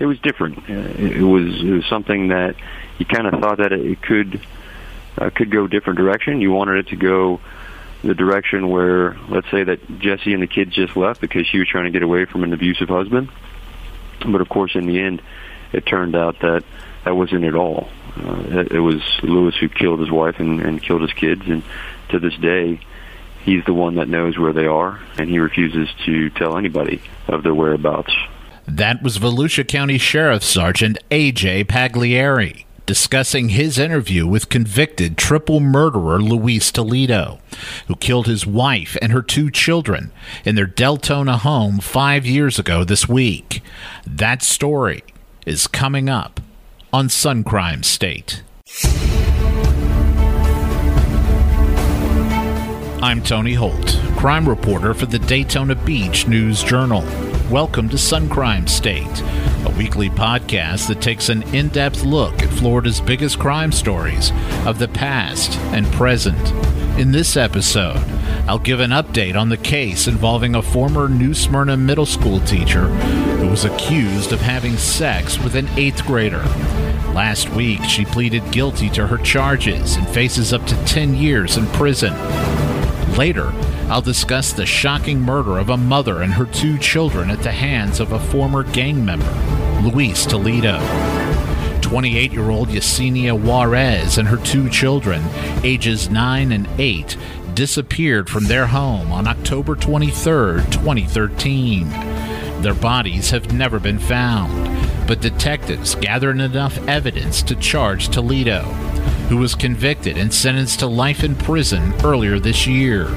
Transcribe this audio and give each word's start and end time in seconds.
it 0.00 0.06
was 0.06 0.18
different. 0.20 0.58
Uh, 0.58 0.72
it, 0.72 1.18
it 1.18 1.22
was 1.22 1.62
it 1.62 1.70
was 1.70 1.86
something 1.86 2.28
that 2.28 2.56
you 2.98 3.06
kind 3.06 3.26
of 3.26 3.40
thought 3.40 3.58
that 3.58 3.72
it 3.72 4.02
could 4.02 4.40
uh, 5.18 5.30
could 5.30 5.50
go 5.50 5.66
a 5.66 5.68
different 5.68 5.98
direction. 5.98 6.40
You 6.40 6.50
wanted 6.50 6.86
it 6.86 6.88
to 6.88 6.96
go 6.96 7.40
the 8.02 8.14
direction 8.14 8.70
where, 8.70 9.16
let's 9.28 9.50
say 9.50 9.62
that 9.62 9.98
Jesse 9.98 10.32
and 10.32 10.42
the 10.42 10.46
kids 10.46 10.74
just 10.74 10.96
left 10.96 11.20
because 11.20 11.46
she 11.46 11.58
was 11.58 11.68
trying 11.68 11.84
to 11.84 11.90
get 11.90 12.02
away 12.02 12.24
from 12.24 12.44
an 12.44 12.52
abusive 12.54 12.88
husband. 12.88 13.28
But 14.26 14.40
of 14.40 14.48
course, 14.48 14.74
in 14.74 14.86
the 14.86 14.98
end, 14.98 15.20
it 15.72 15.84
turned 15.84 16.16
out 16.16 16.40
that 16.40 16.64
that 17.04 17.14
wasn't 17.14 17.44
at 17.44 17.54
all. 17.54 17.88
Uh, 18.16 18.42
it, 18.48 18.72
it 18.72 18.80
was 18.80 19.02
Lewis 19.22 19.54
who 19.56 19.68
killed 19.68 20.00
his 20.00 20.10
wife 20.10 20.40
and, 20.40 20.60
and 20.60 20.82
killed 20.82 21.02
his 21.02 21.12
kids, 21.12 21.42
and 21.46 21.62
to 22.08 22.18
this 22.18 22.34
day, 22.36 22.80
he's 23.44 23.64
the 23.66 23.74
one 23.74 23.96
that 23.96 24.08
knows 24.08 24.38
where 24.38 24.52
they 24.52 24.66
are, 24.66 25.00
and 25.18 25.28
he 25.28 25.38
refuses 25.38 25.88
to 26.06 26.30
tell 26.30 26.56
anybody 26.56 27.02
of 27.28 27.42
their 27.42 27.54
whereabouts. 27.54 28.12
That 28.70 29.02
was 29.02 29.18
Volusia 29.18 29.66
County 29.66 29.98
Sheriff 29.98 30.44
Sergeant 30.44 30.96
A.J. 31.10 31.64
Pagliari 31.64 32.66
discussing 32.86 33.48
his 33.48 33.80
interview 33.80 34.28
with 34.28 34.48
convicted 34.48 35.18
triple 35.18 35.58
murderer 35.58 36.20
Luis 36.20 36.70
Toledo, 36.70 37.40
who 37.88 37.96
killed 37.96 38.28
his 38.28 38.46
wife 38.46 38.96
and 39.02 39.10
her 39.10 39.22
two 39.22 39.50
children 39.50 40.12
in 40.44 40.54
their 40.54 40.68
Deltona 40.68 41.40
home 41.40 41.80
five 41.80 42.24
years 42.24 42.60
ago 42.60 42.84
this 42.84 43.08
week. 43.08 43.60
That 44.06 44.40
story 44.40 45.02
is 45.44 45.66
coming 45.66 46.08
up 46.08 46.40
on 46.92 47.08
Sun 47.08 47.42
Crime 47.42 47.82
State. 47.82 48.44
I'm 53.02 53.20
Tony 53.24 53.54
Holt, 53.54 53.98
crime 54.16 54.48
reporter 54.48 54.94
for 54.94 55.06
the 55.06 55.18
Daytona 55.18 55.74
Beach 55.74 56.28
News 56.28 56.62
Journal. 56.62 57.04
Welcome 57.50 57.88
to 57.88 57.98
Sun 57.98 58.28
Crime 58.28 58.68
State, 58.68 59.22
a 59.66 59.74
weekly 59.76 60.08
podcast 60.08 60.86
that 60.86 61.02
takes 61.02 61.28
an 61.28 61.42
in 61.52 61.66
depth 61.70 62.04
look 62.04 62.44
at 62.44 62.48
Florida's 62.48 63.00
biggest 63.00 63.40
crime 63.40 63.72
stories 63.72 64.30
of 64.64 64.78
the 64.78 64.86
past 64.86 65.58
and 65.72 65.84
present. 65.88 66.38
In 66.96 67.10
this 67.10 67.36
episode, 67.36 67.96
I'll 68.46 68.60
give 68.60 68.78
an 68.78 68.92
update 68.92 69.34
on 69.34 69.48
the 69.48 69.56
case 69.56 70.06
involving 70.06 70.54
a 70.54 70.62
former 70.62 71.08
New 71.08 71.34
Smyrna 71.34 71.76
middle 71.76 72.06
school 72.06 72.38
teacher 72.38 72.86
who 72.86 73.48
was 73.48 73.64
accused 73.64 74.30
of 74.30 74.40
having 74.40 74.76
sex 74.76 75.36
with 75.40 75.56
an 75.56 75.66
eighth 75.70 76.04
grader. 76.06 76.44
Last 77.14 77.48
week, 77.50 77.82
she 77.82 78.04
pleaded 78.04 78.48
guilty 78.52 78.88
to 78.90 79.08
her 79.08 79.18
charges 79.18 79.96
and 79.96 80.08
faces 80.08 80.52
up 80.52 80.64
to 80.68 80.84
10 80.84 81.16
years 81.16 81.56
in 81.56 81.66
prison. 81.66 82.14
Later, 83.16 83.52
I'll 83.90 84.00
discuss 84.00 84.52
the 84.52 84.66
shocking 84.66 85.20
murder 85.20 85.58
of 85.58 85.68
a 85.68 85.76
mother 85.76 86.22
and 86.22 86.32
her 86.34 86.46
two 86.46 86.78
children 86.78 87.28
at 87.28 87.42
the 87.42 87.50
hands 87.50 87.98
of 87.98 88.12
a 88.12 88.20
former 88.20 88.62
gang 88.62 89.04
member, 89.04 89.32
Luis 89.82 90.24
Toledo. 90.24 90.78
28 91.80 92.32
year 92.32 92.50
old 92.50 92.68
Yesenia 92.68 93.36
Suarez 93.36 94.16
and 94.16 94.28
her 94.28 94.36
two 94.36 94.70
children, 94.70 95.20
ages 95.64 96.08
9 96.08 96.52
and 96.52 96.68
8, 96.78 97.16
disappeared 97.54 98.30
from 98.30 98.44
their 98.44 98.68
home 98.68 99.10
on 99.10 99.26
October 99.26 99.74
23, 99.74 100.12
2013. 100.70 101.90
Their 102.62 102.74
bodies 102.74 103.30
have 103.30 103.52
never 103.52 103.80
been 103.80 103.98
found, 103.98 105.08
but 105.08 105.20
detectives 105.20 105.96
gathered 105.96 106.38
enough 106.38 106.78
evidence 106.86 107.42
to 107.42 107.56
charge 107.56 108.08
Toledo 108.08 108.62
who 109.30 109.36
was 109.36 109.54
convicted 109.54 110.18
and 110.18 110.34
sentenced 110.34 110.80
to 110.80 110.88
life 110.88 111.22
in 111.22 111.36
prison 111.36 111.94
earlier 112.04 112.40
this 112.40 112.66
year. 112.66 113.08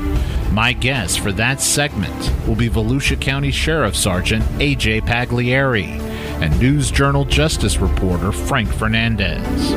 My 0.51 0.71
guest 0.71 1.19
for 1.19 1.31
that 1.31 1.59
segment 1.59 2.31
will 2.47 2.55
be 2.55 2.69
Volusia 2.69 3.19
County 3.19 3.49
Sheriff 3.49 3.95
Sergeant 3.95 4.45
A.J. 4.59 5.01
Pagliari 5.01 5.99
and 6.39 6.59
News 6.59 6.91
Journal 6.91 7.25
Justice 7.25 7.77
reporter 7.77 8.31
Frank 8.31 8.71
Fernandez. 8.71 9.71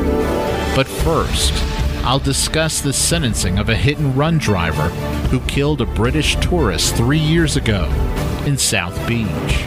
But 0.76 0.86
first, 0.86 1.54
I'll 2.04 2.18
discuss 2.18 2.82
the 2.82 2.92
sentencing 2.92 3.58
of 3.58 3.70
a 3.70 3.74
hit 3.74 3.96
and 3.96 4.14
run 4.14 4.36
driver 4.36 4.90
who 5.30 5.40
killed 5.40 5.80
a 5.80 5.86
British 5.86 6.36
tourist 6.36 6.96
three 6.96 7.18
years 7.18 7.56
ago 7.56 7.86
in 8.44 8.58
South 8.58 8.94
Beach. 9.08 9.64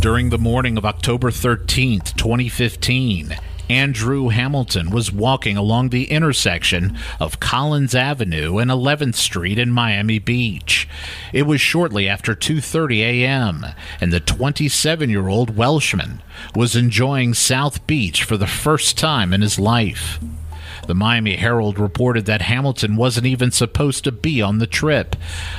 During 0.00 0.30
the 0.30 0.38
morning 0.38 0.78
of 0.78 0.84
October 0.84 1.32
13th, 1.32 2.16
2015, 2.16 3.36
Andrew 3.68 4.28
Hamilton 4.28 4.90
was 4.90 5.10
walking 5.10 5.56
along 5.56 5.88
the 5.88 6.04
intersection 6.04 6.96
of 7.18 7.40
Collins 7.40 7.96
Avenue 7.96 8.58
and 8.58 8.70
11th 8.70 9.16
Street 9.16 9.58
in 9.58 9.72
Miami 9.72 10.20
Beach. 10.20 10.88
It 11.32 11.48
was 11.48 11.60
shortly 11.60 12.08
after 12.08 12.36
2:30 12.36 13.00
a.m., 13.00 13.66
and 14.00 14.12
the 14.12 14.20
27-year-old 14.20 15.56
Welshman 15.56 16.22
was 16.54 16.76
enjoying 16.76 17.34
South 17.34 17.84
Beach 17.88 18.22
for 18.22 18.36
the 18.36 18.46
first 18.46 18.96
time 18.96 19.34
in 19.34 19.40
his 19.40 19.58
life. 19.58 20.20
The 20.88 20.94
Miami 20.94 21.36
Herald 21.36 21.78
reported 21.78 22.24
that 22.24 22.40
Hamilton 22.40 22.96
wasn't 22.96 23.26
even 23.26 23.50
supposed 23.50 24.04
to 24.04 24.10
be 24.10 24.40
on 24.40 24.56
the 24.56 24.66
trip. 24.66 25.16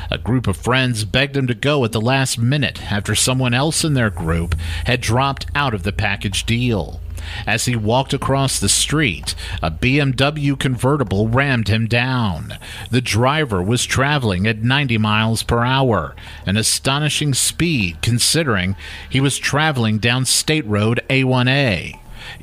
A 0.09 0.17
group 0.17 0.47
of 0.47 0.57
friends 0.57 1.06
begged 1.06 1.38
him 1.38 1.45
to 1.45 1.53
go 1.53 1.85
at 1.85 1.91
the 1.91 2.01
last 2.01 2.40
minute 2.40 2.91
after 2.91 3.13
someone 3.13 3.53
else 3.53 3.84
in 3.84 3.94
their 3.94 4.09
group 4.09 4.56
had 4.85 5.01
dropped 5.01 5.45
out 5.53 5.75
of 5.75 5.84
the 5.84 5.91
package 5.91 6.47
deal. 6.47 7.00
As 7.45 7.66
he 7.66 7.75
walked 7.75 8.12
across 8.12 8.59
the 8.59 8.67
street, 8.67 9.35
a 9.62 9.69
BMW 9.69 10.57
convertible 10.57 11.28
rammed 11.28 11.67
him 11.67 11.85
down. 11.85 12.57
The 12.90 13.00
driver 13.00 13.61
was 13.61 13.85
traveling 13.85 14.47
at 14.47 14.63
90 14.63 14.97
miles 14.97 15.44
per 15.44 15.63
hour, 15.63 16.16
an 16.47 16.57
astonishing 16.57 17.35
speed 17.35 18.01
considering 18.01 18.75
he 19.07 19.22
was 19.22 19.38
traveling 19.38 20.00
down 20.00 20.25
State 20.25 20.66
Road 20.66 21.01
A1A. 21.07 22.00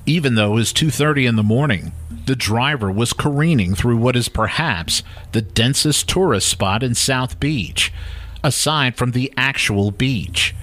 Even 0.06 0.34
though 0.34 0.52
it 0.52 0.54
was 0.54 0.72
2:30 0.72 1.26
in 1.26 1.36
the 1.36 1.42
morning, 1.42 1.92
the 2.26 2.36
driver 2.36 2.90
was 2.90 3.12
careening 3.12 3.74
through 3.74 3.96
what 3.96 4.16
is 4.16 4.28
perhaps 4.28 5.02
the 5.32 5.42
densest 5.42 6.08
tourist 6.08 6.48
spot 6.48 6.82
in 6.82 6.94
South 6.94 7.38
Beach, 7.38 7.92
aside 8.42 8.96
from 8.96 9.12
the 9.12 9.32
actual 9.36 9.90
beach. 9.90 10.54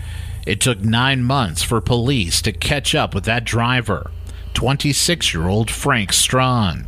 It 0.45 0.59
took 0.59 0.81
nine 0.81 1.23
months 1.23 1.63
for 1.63 1.79
police 1.79 2.41
to 2.41 2.51
catch 2.51 2.94
up 2.94 3.16
with 3.16 3.23
that 3.23 3.45
driver, 3.45 4.11
26 4.53 5.34
year 5.34 5.47
old 5.47 5.72
Frank 5.72 6.11
Strawn. 6.11 6.88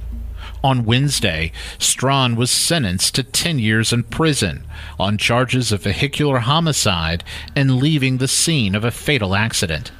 On 0.63 0.83
Wednesday, 0.83 1.51
Strawn 1.77 2.35
was 2.35 2.49
sentenced 2.49 3.13
to 3.15 3.23
10 3.23 3.59
years 3.59 3.93
in 3.93 4.03
prison 4.03 4.65
on 4.99 5.17
charges 5.17 5.71
of 5.71 5.83
vehicular 5.83 6.39
homicide 6.39 7.23
and 7.55 7.77
leaving 7.77 8.17
the 8.17 8.27
scene 8.27 8.73
of 8.73 8.83
a 8.83 8.91
fatal 8.91 9.35
accident. 9.35 9.91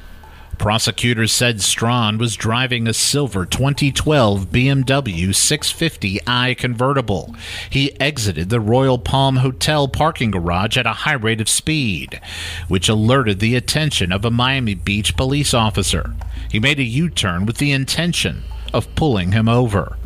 Prosecutors 0.58 1.32
said 1.32 1.60
Strawn 1.60 2.18
was 2.18 2.34
driving 2.34 2.88
a 2.88 2.92
silver 2.92 3.44
2012 3.44 4.46
BMW 4.50 5.28
650i 5.28 6.56
convertible. 6.56 7.34
He 7.68 7.98
exited 8.00 8.48
the 8.48 8.60
Royal 8.60 8.98
Palm 8.98 9.36
Hotel 9.36 9.86
parking 9.86 10.30
garage 10.30 10.76
at 10.76 10.86
a 10.86 10.92
high 11.04 11.12
rate 11.12 11.40
of 11.40 11.48
speed, 11.48 12.20
which 12.68 12.88
alerted 12.88 13.38
the 13.38 13.54
attention 13.54 14.10
of 14.10 14.24
a 14.24 14.30
Miami 14.30 14.74
Beach 14.74 15.16
police 15.16 15.54
officer. 15.54 16.14
He 16.50 16.58
made 16.58 16.80
a 16.80 16.84
U 16.84 17.10
turn 17.10 17.46
with 17.46 17.58
the 17.58 17.72
intention 17.72 18.42
of 18.72 18.92
pulling 18.94 19.32
him 19.32 19.48
over. 19.48 19.96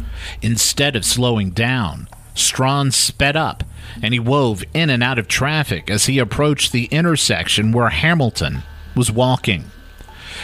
Instead 0.43 0.97
of 0.97 1.05
slowing 1.05 1.51
down, 1.51 2.09
Strawn 2.35 2.91
sped 2.91 3.37
up 3.37 3.65
and 4.03 4.13
he 4.13 4.21
wove 4.21 4.65
in 4.75 4.91
and 4.91 5.03
out 5.03 5.19
of 5.19 5.29
traffic 5.29 5.91
as 5.91 6.07
he 6.07 6.19
approached 6.19 6.73
the 6.73 6.87
intersection 6.87 7.73
where 7.73 7.91
Hamilton 7.91 8.63
was 8.95 9.11
walking. 9.11 9.71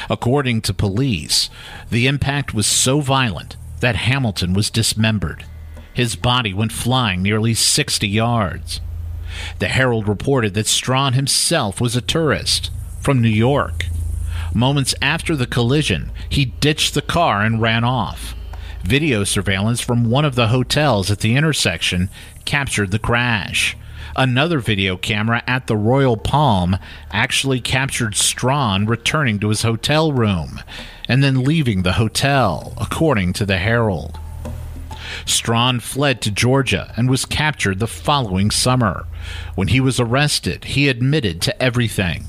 According 0.08 0.62
to 0.62 0.74
police, 0.74 1.50
the 1.90 2.06
impact 2.06 2.54
was 2.54 2.66
so 2.66 3.00
violent 3.00 3.56
that 3.80 3.96
Hamilton 3.96 4.52
was 4.52 4.70
dismembered. 4.70 5.44
His 5.92 6.16
body 6.16 6.52
went 6.52 6.72
flying 6.72 7.22
nearly 7.22 7.54
60 7.54 8.06
yards. 8.06 8.80
The 9.58 9.68
Herald 9.68 10.08
reported 10.08 10.54
that 10.54 10.66
Strawn 10.66 11.14
himself 11.14 11.80
was 11.80 11.96
a 11.96 12.00
tourist 12.00 12.70
from 13.00 13.20
New 13.20 13.28
York. 13.28 13.86
Moments 14.54 14.94
after 15.02 15.36
the 15.36 15.46
collision, 15.46 16.10
he 16.28 16.46
ditched 16.46 16.94
the 16.94 17.02
car 17.02 17.42
and 17.42 17.60
ran 17.60 17.84
off. 17.84 18.34
Video 18.82 19.24
surveillance 19.24 19.80
from 19.80 20.10
one 20.10 20.24
of 20.24 20.34
the 20.34 20.48
hotels 20.48 21.10
at 21.10 21.20
the 21.20 21.34
intersection 21.34 22.08
captured 22.44 22.90
the 22.90 22.98
crash. 22.98 23.76
Another 24.14 24.60
video 24.60 24.96
camera 24.96 25.42
at 25.46 25.66
the 25.66 25.76
Royal 25.76 26.16
Palm 26.16 26.76
actually 27.10 27.60
captured 27.60 28.14
Strawn 28.14 28.86
returning 28.86 29.38
to 29.40 29.48
his 29.48 29.62
hotel 29.62 30.12
room 30.12 30.60
and 31.08 31.22
then 31.22 31.44
leaving 31.44 31.82
the 31.82 31.94
hotel, 31.94 32.74
according 32.78 33.32
to 33.34 33.46
the 33.46 33.58
Herald. 33.58 34.18
Strawn 35.24 35.80
fled 35.80 36.20
to 36.22 36.30
Georgia 36.30 36.92
and 36.96 37.08
was 37.08 37.24
captured 37.24 37.78
the 37.78 37.86
following 37.86 38.50
summer. 38.50 39.06
When 39.54 39.68
he 39.68 39.80
was 39.80 39.98
arrested, 40.00 40.64
he 40.64 40.88
admitted 40.88 41.40
to 41.42 41.62
everything. 41.62 42.24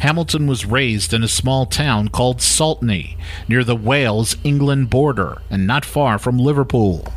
Hamilton 0.00 0.46
was 0.46 0.64
raised 0.64 1.12
in 1.12 1.22
a 1.22 1.28
small 1.28 1.66
town 1.66 2.08
called 2.08 2.38
Saltney, 2.38 3.16
near 3.48 3.64
the 3.64 3.76
Wales 3.76 4.36
England 4.44 4.90
border 4.90 5.42
and 5.50 5.66
not 5.66 5.84
far 5.84 6.18
from 6.18 6.38
Liverpool. 6.38 7.12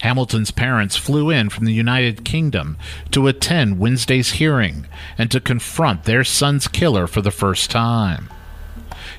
Hamilton's 0.00 0.50
parents 0.50 0.96
flew 0.96 1.30
in 1.30 1.50
from 1.50 1.66
the 1.66 1.72
United 1.72 2.24
Kingdom 2.24 2.76
to 3.10 3.28
attend 3.28 3.78
Wednesday's 3.78 4.32
hearing 4.32 4.86
and 5.18 5.30
to 5.30 5.40
confront 5.40 6.04
their 6.04 6.24
son's 6.24 6.68
killer 6.68 7.06
for 7.06 7.20
the 7.20 7.30
first 7.30 7.70
time. 7.70 8.30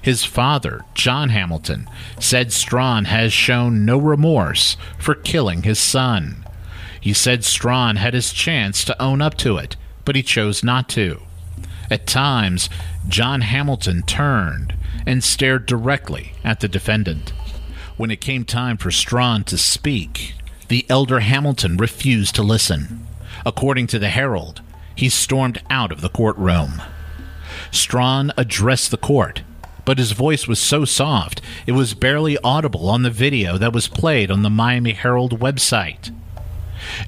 His 0.01 0.24
father, 0.24 0.81
John 0.95 1.30
Hamilton, 1.30 1.88
said 2.19 2.51
Strawn 2.51 3.06
has 3.06 3.31
shown 3.31 3.86
no 3.86 3.98
remorse 3.98 4.75
for 4.98 5.13
killing 5.13 5.63
his 5.63 5.80
son. 5.80 6.45
He 7.00 7.13
said 7.13 7.44
Strawn 7.44 7.98
had 7.98 8.13
his 8.13 8.34
chance 8.34 8.84
to 8.86 9.01
own 9.01 9.22
up 9.22 9.36
to 9.38 9.57
it, 9.57 9.75
but 10.06 10.16
he 10.16 10.24
chose 10.24 10.63
not 10.63 10.89
to. 10.89 11.22
At 11.92 12.07
times, 12.07 12.69
John 13.07 13.42
Hamilton 13.42 14.01
turned 14.04 14.75
and 15.06 15.24
stared 15.24 15.66
directly 15.66 16.34
at 16.44 16.60
the 16.60 16.68
defendant. 16.68 17.34
When 17.98 18.12
it 18.12 18.22
came 18.22 18.45
time 18.45 18.77
for 18.77 18.92
Strawn 18.92 19.44
to 19.45 19.57
speak, 19.57 20.34
the 20.71 20.85
elder 20.89 21.19
Hamilton 21.19 21.75
refused 21.75 22.33
to 22.35 22.41
listen. 22.41 23.06
According 23.45 23.88
to 23.88 24.00
the 24.00 24.07
Herald, 24.07 24.62
he 24.95 25.09
stormed 25.09 25.62
out 25.69 25.91
of 25.91 26.00
the 26.00 26.07
courtroom. 26.07 26.81
Strawn 27.71 28.31
addressed 28.38 28.89
the 28.89 28.97
court 28.97 29.41
but 29.83 29.97
his 29.97 30.13
voice 30.13 30.47
was 30.47 30.59
so 30.59 30.85
soft 30.85 31.41
it 31.65 31.73
was 31.73 31.94
barely 31.94 32.38
audible 32.38 32.88
on 32.88 33.03
the 33.03 33.09
video 33.09 33.57
that 33.57 33.73
was 33.73 33.89
played 33.89 34.31
on 34.31 34.44
the 34.44 34.50
Miami 34.50 34.94
Herald 34.94 35.41
website. 35.41 36.15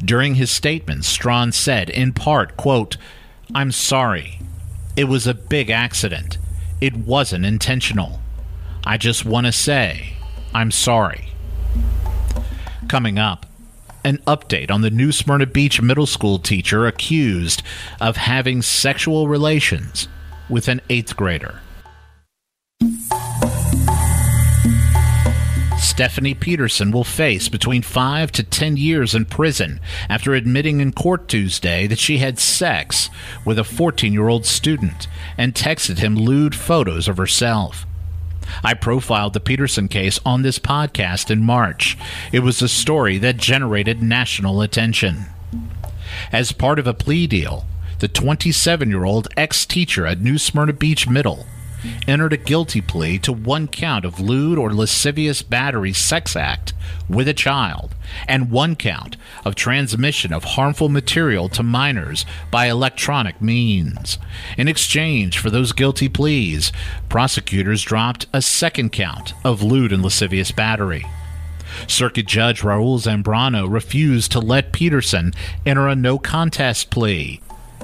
During 0.04 0.36
his 0.36 0.52
statement, 0.52 1.06
Strawn 1.06 1.54
said, 1.54 1.90
in 1.90 2.12
part, 2.12 2.58
quote, 2.58 2.98
I'm 3.56 3.72
sorry. 3.72 4.40
It 4.98 5.06
was 5.06 5.26
a 5.26 5.34
big 5.34 5.70
accident. 5.70 6.38
It 6.82 6.98
wasn't 6.98 7.46
intentional. 7.46 8.20
I 8.86 8.98
just 8.98 9.24
want 9.24 9.46
to 9.46 9.54
say, 9.54 10.16
I'm 10.54 10.72
sorry. 10.72 11.30
Coming 12.90 13.18
up, 13.18 13.46
an 14.04 14.18
update 14.28 14.70
on 14.70 14.82
the 14.82 14.90
New 14.90 15.12
Smyrna 15.12 15.46
Beach 15.46 15.82
middle 15.82 16.06
school 16.06 16.40
teacher 16.40 16.86
accused 16.88 17.64
of 18.02 18.18
having 18.18 18.62
sexual 18.62 19.28
relations 19.28 20.08
with 20.50 20.68
an 20.68 20.82
eighth 20.90 21.16
grader. 21.16 21.62
Stephanie 25.78 26.34
Peterson 26.34 26.90
will 26.90 27.04
face 27.04 27.50
between 27.50 27.84
5 27.84 28.32
to 28.32 28.44
10 28.44 28.78
years 28.78 29.14
in 29.14 29.26
prison 29.26 29.80
after 30.10 30.34
admitting 30.34 30.80
in 30.80 30.92
court 30.92 31.28
Tuesday 31.28 31.86
that 31.86 32.00
she 32.00 32.18
had 32.18 32.40
sex 32.40 33.12
with 33.46 33.60
a 33.60 33.64
14 33.64 34.12
year 34.12 34.28
old 34.28 34.46
student 34.46 35.08
and 35.38 35.54
texted 35.54 36.00
him 36.00 36.16
lewd 36.16 36.56
photos 36.56 37.08
of 37.08 37.18
herself. 37.18 37.86
I 38.64 38.74
profiled 38.74 39.34
the 39.34 39.40
Peterson 39.40 39.88
case 39.88 40.20
on 40.26 40.42
this 40.42 40.60
podcast 40.60 41.30
in 41.30 41.44
March. 41.44 41.98
It 42.32 42.40
was 42.40 42.62
a 42.62 42.68
story 42.68 43.18
that 43.20 43.38
generated 43.38 44.02
national 44.02 44.62
attention. 44.62 45.26
As 46.32 46.52
part 46.52 46.80
of 46.80 46.88
a 46.88 46.94
plea 46.94 47.28
deal, 47.28 47.66
the 48.00 48.08
27 48.08 48.90
year 48.90 49.06
old 49.06 49.28
ex 49.38 49.66
teacher 49.66 50.06
at 50.06 50.22
New 50.22 50.38
Smyrna 50.38 50.74
Beach 50.74 51.08
Middle 51.08 51.46
entered 52.08 52.34
a 52.34 52.38
guilty 52.38 52.82
plea 52.82 53.18
to 53.20 53.34
one 53.34 53.68
count 53.68 54.06
of 54.06 54.20
lewd 54.20 54.58
or 54.58 54.74
lascivious 54.74 55.42
battery 55.42 55.94
sex 55.94 56.36
act 56.36 56.74
with 57.10 57.28
a 57.28 57.34
child 57.34 57.96
and 58.28 58.52
one 58.52 58.76
count 58.76 59.18
of 59.46 59.56
transmission 59.56 60.34
of 60.34 60.44
harmful 60.44 60.90
material 60.90 61.50
to 61.50 61.64
minors 61.64 62.26
by 62.52 62.68
electronic 62.68 63.42
means. 63.42 64.18
In 64.58 64.68
exchange 64.68 65.38
for 65.38 65.50
those 65.50 65.72
guilty 65.72 66.10
pleas, 66.10 66.72
prosecutors 67.10 67.82
dropped 67.82 68.28
a 68.34 68.42
second 68.42 68.92
count 68.92 69.34
of 69.44 69.64
lewd 69.64 69.92
and 69.92 70.04
lascivious 70.04 70.52
battery. 70.52 71.06
Circuit 71.88 72.28
Judge 72.28 72.62
Raul 72.62 73.00
Zambrano 73.00 73.72
refused 73.72 74.32
to 74.32 74.40
let 74.40 74.72
Peterson 74.72 75.34
enter 75.66 75.88
a 75.88 75.96
no 75.96 76.20
contest 76.20 76.90
plea. 76.90 77.42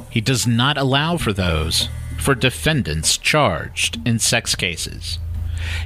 He 0.10 0.22
does 0.22 0.46
not 0.48 0.78
allow 0.78 1.18
for 1.18 1.34
those 1.34 1.90
for 2.20 2.36
defendants 2.36 3.18
charged 3.18 4.00
in 4.08 4.20
sex 4.20 4.56
cases. 4.56 5.20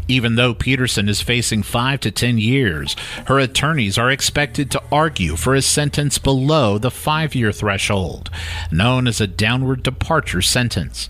Even 0.07 0.35
though 0.35 0.53
Peterson 0.53 1.09
is 1.09 1.21
facing 1.21 1.63
5 1.63 1.99
to 2.01 2.11
10 2.11 2.37
years, 2.37 2.95
her 3.27 3.39
attorneys 3.39 3.97
are 3.97 4.11
expected 4.11 4.69
to 4.71 4.83
argue 4.91 5.35
for 5.35 5.55
a 5.55 5.61
sentence 5.61 6.17
below 6.17 6.77
the 6.77 6.91
5 6.91 7.35
year 7.35 7.51
threshold, 7.51 8.29
known 8.71 9.07
as 9.07 9.19
a 9.19 9.27
downward 9.27 9.83
departure 9.83 10.41
sentence. 10.41 11.09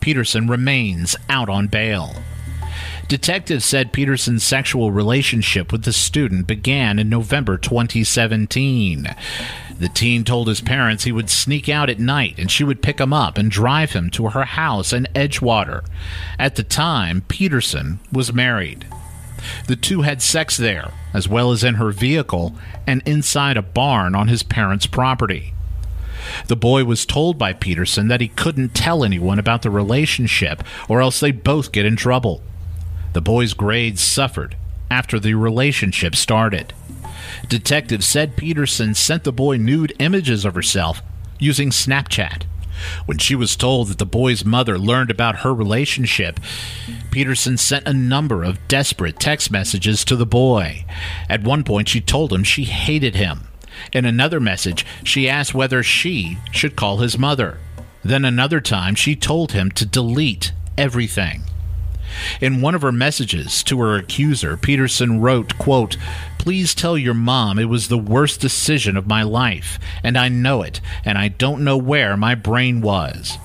Peterson 0.00 0.46
remains 0.46 1.16
out 1.28 1.48
on 1.48 1.66
bail. 1.66 2.14
Detectives 3.12 3.66
said 3.66 3.92
Peterson's 3.92 4.42
sexual 4.42 4.90
relationship 4.90 5.70
with 5.70 5.84
the 5.84 5.92
student 5.92 6.46
began 6.46 6.98
in 6.98 7.10
November 7.10 7.58
2017. 7.58 9.14
The 9.78 9.88
teen 9.90 10.24
told 10.24 10.48
his 10.48 10.62
parents 10.62 11.04
he 11.04 11.12
would 11.12 11.28
sneak 11.28 11.68
out 11.68 11.90
at 11.90 11.98
night 11.98 12.38
and 12.38 12.50
she 12.50 12.64
would 12.64 12.80
pick 12.80 12.98
him 12.98 13.12
up 13.12 13.36
and 13.36 13.50
drive 13.50 13.92
him 13.92 14.08
to 14.12 14.30
her 14.30 14.46
house 14.46 14.94
in 14.94 15.06
Edgewater. 15.14 15.84
At 16.38 16.56
the 16.56 16.62
time, 16.62 17.20
Peterson 17.28 18.00
was 18.10 18.32
married. 18.32 18.86
The 19.66 19.76
two 19.76 20.00
had 20.00 20.22
sex 20.22 20.56
there, 20.56 20.90
as 21.12 21.28
well 21.28 21.52
as 21.52 21.62
in 21.62 21.74
her 21.74 21.90
vehicle 21.90 22.54
and 22.86 23.02
inside 23.04 23.58
a 23.58 23.62
barn 23.62 24.14
on 24.14 24.28
his 24.28 24.42
parents' 24.42 24.86
property. 24.86 25.52
The 26.46 26.56
boy 26.56 26.84
was 26.84 27.04
told 27.04 27.36
by 27.36 27.52
Peterson 27.52 28.08
that 28.08 28.22
he 28.22 28.28
couldn't 28.28 28.74
tell 28.74 29.04
anyone 29.04 29.38
about 29.38 29.60
the 29.60 29.68
relationship 29.68 30.64
or 30.88 31.02
else 31.02 31.20
they'd 31.20 31.44
both 31.44 31.72
get 31.72 31.84
in 31.84 31.96
trouble. 31.96 32.42
The 33.12 33.20
boy's 33.20 33.54
grades 33.54 34.00
suffered 34.00 34.56
after 34.90 35.18
the 35.18 35.34
relationship 35.34 36.14
started. 36.14 36.72
Detectives 37.48 38.06
said 38.06 38.36
Peterson 38.36 38.94
sent 38.94 39.24
the 39.24 39.32
boy 39.32 39.56
nude 39.56 39.92
images 39.98 40.44
of 40.44 40.54
herself 40.54 41.02
using 41.38 41.70
Snapchat. 41.70 42.44
When 43.06 43.18
she 43.18 43.34
was 43.34 43.56
told 43.56 43.88
that 43.88 43.98
the 43.98 44.06
boy's 44.06 44.44
mother 44.44 44.78
learned 44.78 45.10
about 45.10 45.40
her 45.40 45.54
relationship, 45.54 46.40
Peterson 47.10 47.56
sent 47.56 47.86
a 47.86 47.92
number 47.92 48.42
of 48.42 48.66
desperate 48.68 49.20
text 49.20 49.50
messages 49.50 50.04
to 50.06 50.16
the 50.16 50.26
boy. 50.26 50.84
At 51.28 51.42
one 51.42 51.64
point, 51.64 51.88
she 51.88 52.00
told 52.00 52.32
him 52.32 52.44
she 52.44 52.64
hated 52.64 53.14
him. 53.14 53.48
In 53.92 54.04
another 54.04 54.40
message, 54.40 54.86
she 55.04 55.28
asked 55.28 55.54
whether 55.54 55.82
she 55.82 56.38
should 56.50 56.76
call 56.76 56.98
his 56.98 57.18
mother. 57.18 57.58
Then 58.04 58.24
another 58.24 58.60
time, 58.60 58.94
she 58.94 59.14
told 59.14 59.52
him 59.52 59.70
to 59.72 59.86
delete 59.86 60.52
everything. 60.76 61.42
In 62.40 62.60
one 62.60 62.74
of 62.74 62.82
her 62.82 62.92
messages 62.92 63.62
to 63.64 63.80
her 63.80 63.96
accuser, 63.96 64.56
Peterson 64.56 65.20
wrote, 65.20 65.58
quote, 65.58 65.96
Please 66.38 66.74
tell 66.74 66.98
your 66.98 67.14
mom 67.14 67.58
it 67.58 67.68
was 67.68 67.88
the 67.88 67.98
worst 67.98 68.40
decision 68.40 68.96
of 68.96 69.06
my 69.06 69.22
life, 69.22 69.78
and 70.02 70.18
I 70.18 70.28
know 70.28 70.62
it, 70.62 70.80
and 71.04 71.16
I 71.16 71.28
don't 71.28 71.62
know 71.62 71.76
where 71.76 72.16
my 72.16 72.34
brain 72.34 72.80
was. 72.80 73.38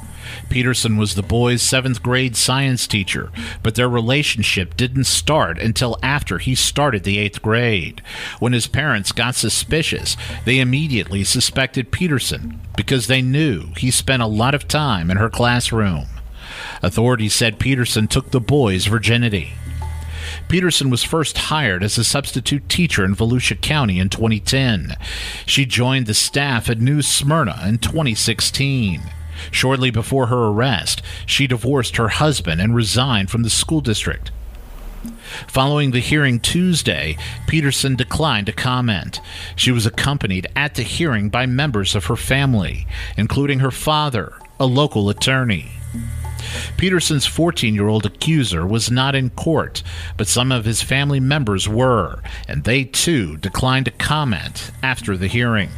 Peterson 0.49 0.97
was 0.97 1.15
the 1.15 1.23
boy's 1.23 1.61
seventh 1.61 2.01
grade 2.01 2.35
science 2.35 2.87
teacher, 2.87 3.31
but 3.63 3.75
their 3.75 3.89
relationship 3.89 4.75
didn't 4.77 5.05
start 5.05 5.59
until 5.59 5.97
after 6.01 6.37
he 6.37 6.55
started 6.55 7.03
the 7.03 7.17
eighth 7.17 7.41
grade. 7.41 8.01
When 8.39 8.53
his 8.53 8.67
parents 8.67 9.11
got 9.11 9.35
suspicious, 9.35 10.17
they 10.45 10.59
immediately 10.59 11.23
suspected 11.23 11.91
Peterson 11.91 12.59
because 12.75 13.07
they 13.07 13.21
knew 13.21 13.67
he 13.77 13.91
spent 13.91 14.21
a 14.21 14.27
lot 14.27 14.55
of 14.55 14.67
time 14.67 15.11
in 15.11 15.17
her 15.17 15.29
classroom. 15.29 16.07
Authorities 16.81 17.33
said 17.33 17.59
Peterson 17.59 18.07
took 18.07 18.31
the 18.31 18.41
boy's 18.41 18.85
virginity. 18.85 19.53
Peterson 20.47 20.89
was 20.89 21.03
first 21.03 21.37
hired 21.37 21.83
as 21.83 21.97
a 21.97 22.03
substitute 22.03 22.69
teacher 22.69 23.03
in 23.03 23.15
Volusia 23.15 23.59
County 23.59 23.99
in 23.99 24.09
2010. 24.09 24.95
She 25.45 25.65
joined 25.65 26.05
the 26.05 26.13
staff 26.13 26.69
at 26.69 26.79
New 26.79 27.01
Smyrna 27.01 27.61
in 27.65 27.79
2016. 27.79 29.01
Shortly 29.51 29.91
before 29.91 30.27
her 30.27 30.47
arrest, 30.47 31.01
she 31.25 31.47
divorced 31.47 31.97
her 31.97 32.09
husband 32.09 32.61
and 32.61 32.75
resigned 32.75 33.29
from 33.29 33.43
the 33.43 33.49
school 33.49 33.81
district. 33.81 34.31
Following 35.47 35.91
the 35.91 35.99
hearing 35.99 36.39
Tuesday, 36.39 37.17
Peterson 37.47 37.95
declined 37.95 38.47
to 38.47 38.53
comment. 38.53 39.21
She 39.55 39.71
was 39.71 39.85
accompanied 39.85 40.47
at 40.55 40.75
the 40.75 40.83
hearing 40.83 41.29
by 41.29 41.45
members 41.45 41.95
of 41.95 42.05
her 42.05 42.15
family, 42.15 42.87
including 43.15 43.59
her 43.59 43.71
father, 43.71 44.33
a 44.59 44.65
local 44.65 45.09
attorney. 45.09 45.71
Peterson's 46.77 47.25
14 47.25 47.73
year 47.73 47.87
old 47.87 48.05
accuser 48.05 48.65
was 48.65 48.91
not 48.91 49.15
in 49.15 49.29
court, 49.31 49.83
but 50.17 50.27
some 50.27 50.51
of 50.51 50.65
his 50.65 50.81
family 50.81 51.19
members 51.19 51.67
were, 51.67 52.21
and 52.47 52.63
they 52.63 52.83
too 52.83 53.37
declined 53.37 53.85
to 53.85 53.91
comment 53.91 54.71
after 54.83 55.17
the 55.17 55.27
hearing. 55.27 55.69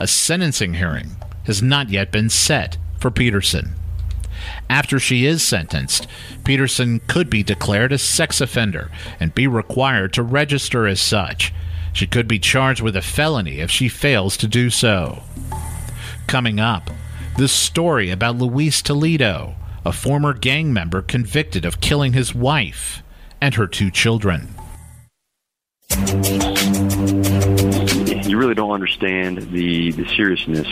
A 0.00 0.06
sentencing 0.06 0.74
hearing 0.74 1.10
has 1.44 1.62
not 1.62 1.90
yet 1.90 2.10
been 2.10 2.30
set 2.30 2.78
for 2.98 3.10
Peterson. 3.10 3.72
After 4.68 4.98
she 4.98 5.26
is 5.26 5.42
sentenced, 5.42 6.06
Peterson 6.44 7.00
could 7.06 7.30
be 7.30 7.42
declared 7.42 7.92
a 7.92 7.98
sex 7.98 8.40
offender 8.40 8.90
and 9.20 9.34
be 9.34 9.46
required 9.46 10.12
to 10.14 10.22
register 10.22 10.86
as 10.86 11.00
such. 11.00 11.52
She 11.92 12.06
could 12.06 12.26
be 12.26 12.38
charged 12.38 12.80
with 12.80 12.96
a 12.96 13.02
felony 13.02 13.60
if 13.60 13.70
she 13.70 13.88
fails 13.88 14.36
to 14.38 14.48
do 14.48 14.70
so. 14.70 15.22
Coming 16.26 16.58
up, 16.58 16.90
this 17.36 17.52
story 17.52 18.10
about 18.10 18.36
Luis 18.36 18.82
Toledo, 18.82 19.54
a 19.84 19.92
former 19.92 20.34
gang 20.34 20.72
member 20.72 21.02
convicted 21.02 21.64
of 21.64 21.80
killing 21.80 22.12
his 22.12 22.34
wife 22.34 23.02
and 23.40 23.54
her 23.54 23.66
two 23.66 23.90
children. 23.90 24.54
you 28.32 28.38
really 28.38 28.54
don't 28.54 28.70
understand 28.70 29.38
the, 29.52 29.92
the 29.92 30.08
seriousness 30.08 30.66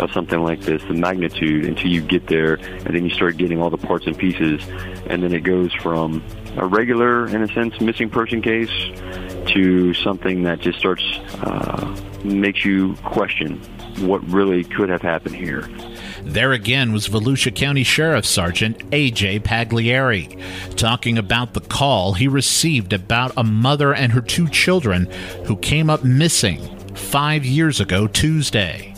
of 0.00 0.10
something 0.12 0.42
like 0.42 0.60
this, 0.60 0.82
the 0.84 0.94
magnitude, 0.94 1.66
until 1.66 1.90
you 1.90 2.00
get 2.00 2.26
there, 2.28 2.54
and 2.54 2.94
then 2.94 3.04
you 3.04 3.10
start 3.10 3.36
getting 3.36 3.60
all 3.60 3.68
the 3.68 3.76
parts 3.76 4.06
and 4.06 4.16
pieces, 4.16 4.66
and 5.06 5.22
then 5.22 5.34
it 5.34 5.40
goes 5.40 5.72
from 5.74 6.24
a 6.56 6.66
regular, 6.66 7.26
in 7.26 7.42
a 7.42 7.48
sense, 7.52 7.78
missing 7.80 8.08
person 8.08 8.40
case 8.40 8.70
to 9.48 9.92
something 9.94 10.44
that 10.44 10.60
just 10.60 10.78
starts 10.78 11.02
uh, 11.42 11.94
makes 12.24 12.64
you 12.64 12.94
question 13.04 13.58
what 13.98 14.26
really 14.30 14.64
could 14.64 14.88
have 14.88 15.02
happened 15.02 15.36
here. 15.36 15.68
There 16.24 16.52
again 16.52 16.92
was 16.92 17.06
Volusia 17.06 17.54
County 17.54 17.84
Sheriff 17.84 18.24
Sergeant 18.24 18.82
A.J. 18.92 19.40
Pagliari 19.40 20.40
talking 20.74 21.18
about 21.18 21.52
the 21.52 21.60
call 21.60 22.14
he 22.14 22.28
received 22.28 22.94
about 22.94 23.32
a 23.36 23.44
mother 23.44 23.94
and 23.94 24.10
her 24.10 24.22
two 24.22 24.48
children 24.48 25.04
who 25.44 25.56
came 25.56 25.90
up 25.90 26.02
missing 26.02 26.60
five 26.94 27.44
years 27.44 27.78
ago 27.78 28.06
Tuesday. 28.06 28.94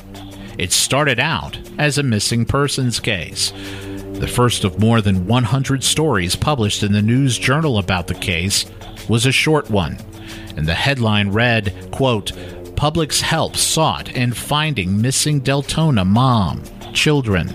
It 0.56 0.72
started 0.72 1.18
out 1.18 1.58
as 1.78 1.98
a 1.98 2.04
missing 2.04 2.46
persons 2.46 3.00
case. 3.00 3.52
The 4.12 4.28
first 4.28 4.64
of 4.64 4.78
more 4.78 5.00
than 5.00 5.26
100 5.26 5.82
stories 5.82 6.36
published 6.36 6.84
in 6.84 6.92
the 6.92 7.02
News 7.02 7.36
Journal 7.36 7.78
about 7.78 8.06
the 8.06 8.14
case 8.14 8.64
was 9.08 9.26
a 9.26 9.32
short 9.32 9.68
one, 9.68 9.98
and 10.56 10.66
the 10.66 10.74
headline 10.74 11.30
read, 11.30 11.90
quote, 11.90 12.32
Public's 12.76 13.20
help 13.20 13.56
sought 13.56 14.10
in 14.12 14.32
finding 14.32 15.00
missing 15.02 15.40
Deltona 15.40 16.06
mom 16.06 16.62
children. 16.96 17.46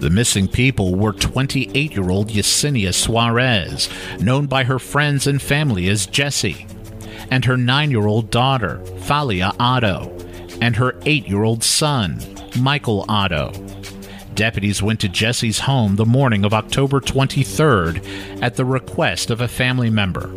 The 0.00 0.10
missing 0.10 0.48
people 0.48 0.96
were 0.96 1.12
28 1.12 1.92
year 1.92 2.10
old 2.10 2.28
Yesenia 2.28 2.92
Suarez, 2.92 3.88
known 4.20 4.46
by 4.46 4.64
her 4.64 4.78
friends 4.78 5.26
and 5.26 5.40
family 5.40 5.88
as 5.88 6.06
Jessie, 6.06 6.66
and 7.30 7.44
her 7.44 7.56
9 7.56 7.90
year 7.90 8.06
old 8.06 8.30
daughter, 8.30 8.82
Thalia 9.02 9.52
Otero, 9.60 10.14
and 10.60 10.74
her 10.76 10.98
8 11.06 11.28
year 11.28 11.44
old 11.44 11.62
son, 11.62 12.20
Michael 12.58 13.06
Otero. 13.08 13.52
Deputies 14.34 14.82
went 14.82 15.00
to 15.00 15.08
Jessie's 15.08 15.60
home 15.60 15.96
the 15.96 16.04
morning 16.04 16.44
of 16.44 16.52
October 16.52 17.00
23rd 17.00 18.42
at 18.42 18.56
the 18.56 18.64
request 18.64 19.30
of 19.30 19.40
a 19.40 19.48
family 19.48 19.90
member. 19.90 20.28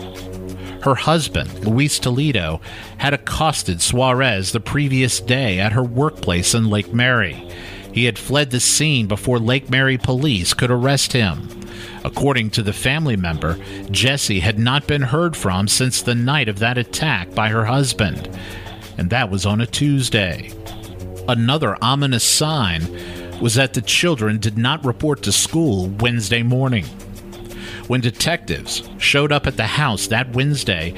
Her 0.83 0.95
husband, 0.95 1.65
Luis 1.65 1.97
Toledo, 1.97 2.59
had 2.97 3.13
accosted 3.13 3.81
Suarez 3.81 4.51
the 4.51 4.59
previous 4.59 5.19
day 5.21 5.59
at 5.59 5.71
her 5.71 5.83
workplace 5.83 6.53
in 6.53 6.69
Lake 6.69 6.93
Mary 6.93 7.49
he 7.93 8.05
had 8.05 8.17
fled 8.17 8.49
the 8.49 8.59
scene 8.59 9.07
before 9.07 9.39
Lake 9.39 9.69
Mary 9.69 9.97
police 9.97 10.53
could 10.53 10.71
arrest 10.71 11.13
him. 11.13 11.47
According 12.03 12.49
to 12.51 12.63
the 12.63 12.73
family 12.73 13.15
member, 13.15 13.57
Jessie 13.91 14.41
had 14.41 14.59
not 14.59 14.87
been 14.87 15.01
heard 15.01 15.37
from 15.37 15.67
since 15.67 16.01
the 16.01 16.15
night 16.15 16.49
of 16.49 16.59
that 16.59 16.77
attack 16.77 17.33
by 17.33 17.49
her 17.49 17.65
husband, 17.65 18.29
and 18.97 19.09
that 19.09 19.29
was 19.29 19.45
on 19.45 19.61
a 19.61 19.67
Tuesday. 19.67 20.51
Another 21.27 21.77
ominous 21.81 22.23
sign 22.23 22.81
was 23.39 23.55
that 23.55 23.73
the 23.73 23.81
children 23.81 24.39
did 24.39 24.57
not 24.57 24.83
report 24.83 25.23
to 25.23 25.31
school 25.31 25.87
Wednesday 25.99 26.43
morning. 26.43 26.85
When 27.87 28.01
detectives 28.01 28.83
showed 28.97 29.31
up 29.31 29.47
at 29.47 29.57
the 29.57 29.67
house 29.67 30.07
that 30.07 30.33
Wednesday, 30.33 30.93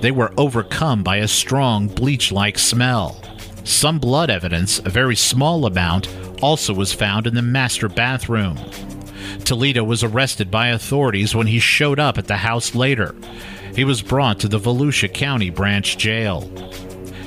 they 0.00 0.10
were 0.10 0.32
overcome 0.36 1.02
by 1.02 1.16
a 1.16 1.28
strong 1.28 1.88
bleach 1.88 2.32
like 2.32 2.58
smell. 2.58 3.22
Some 3.64 3.98
blood 3.98 4.30
evidence, 4.30 4.78
a 4.78 4.88
very 4.90 5.16
small 5.16 5.66
amount, 5.66 6.08
also 6.40 6.74
was 6.74 6.92
found 6.92 7.26
in 7.26 7.34
the 7.34 7.42
master 7.42 7.88
bathroom. 7.88 8.58
Toledo 9.44 9.84
was 9.84 10.04
arrested 10.04 10.50
by 10.50 10.68
authorities 10.68 11.34
when 11.34 11.46
he 11.46 11.58
showed 11.58 11.98
up 11.98 12.18
at 12.18 12.26
the 12.26 12.36
house 12.36 12.74
later. 12.74 13.14
He 13.74 13.84
was 13.84 14.02
brought 14.02 14.40
to 14.40 14.48
the 14.48 14.58
Volusia 14.58 15.12
County 15.12 15.50
Branch 15.50 15.96
Jail. 15.96 16.42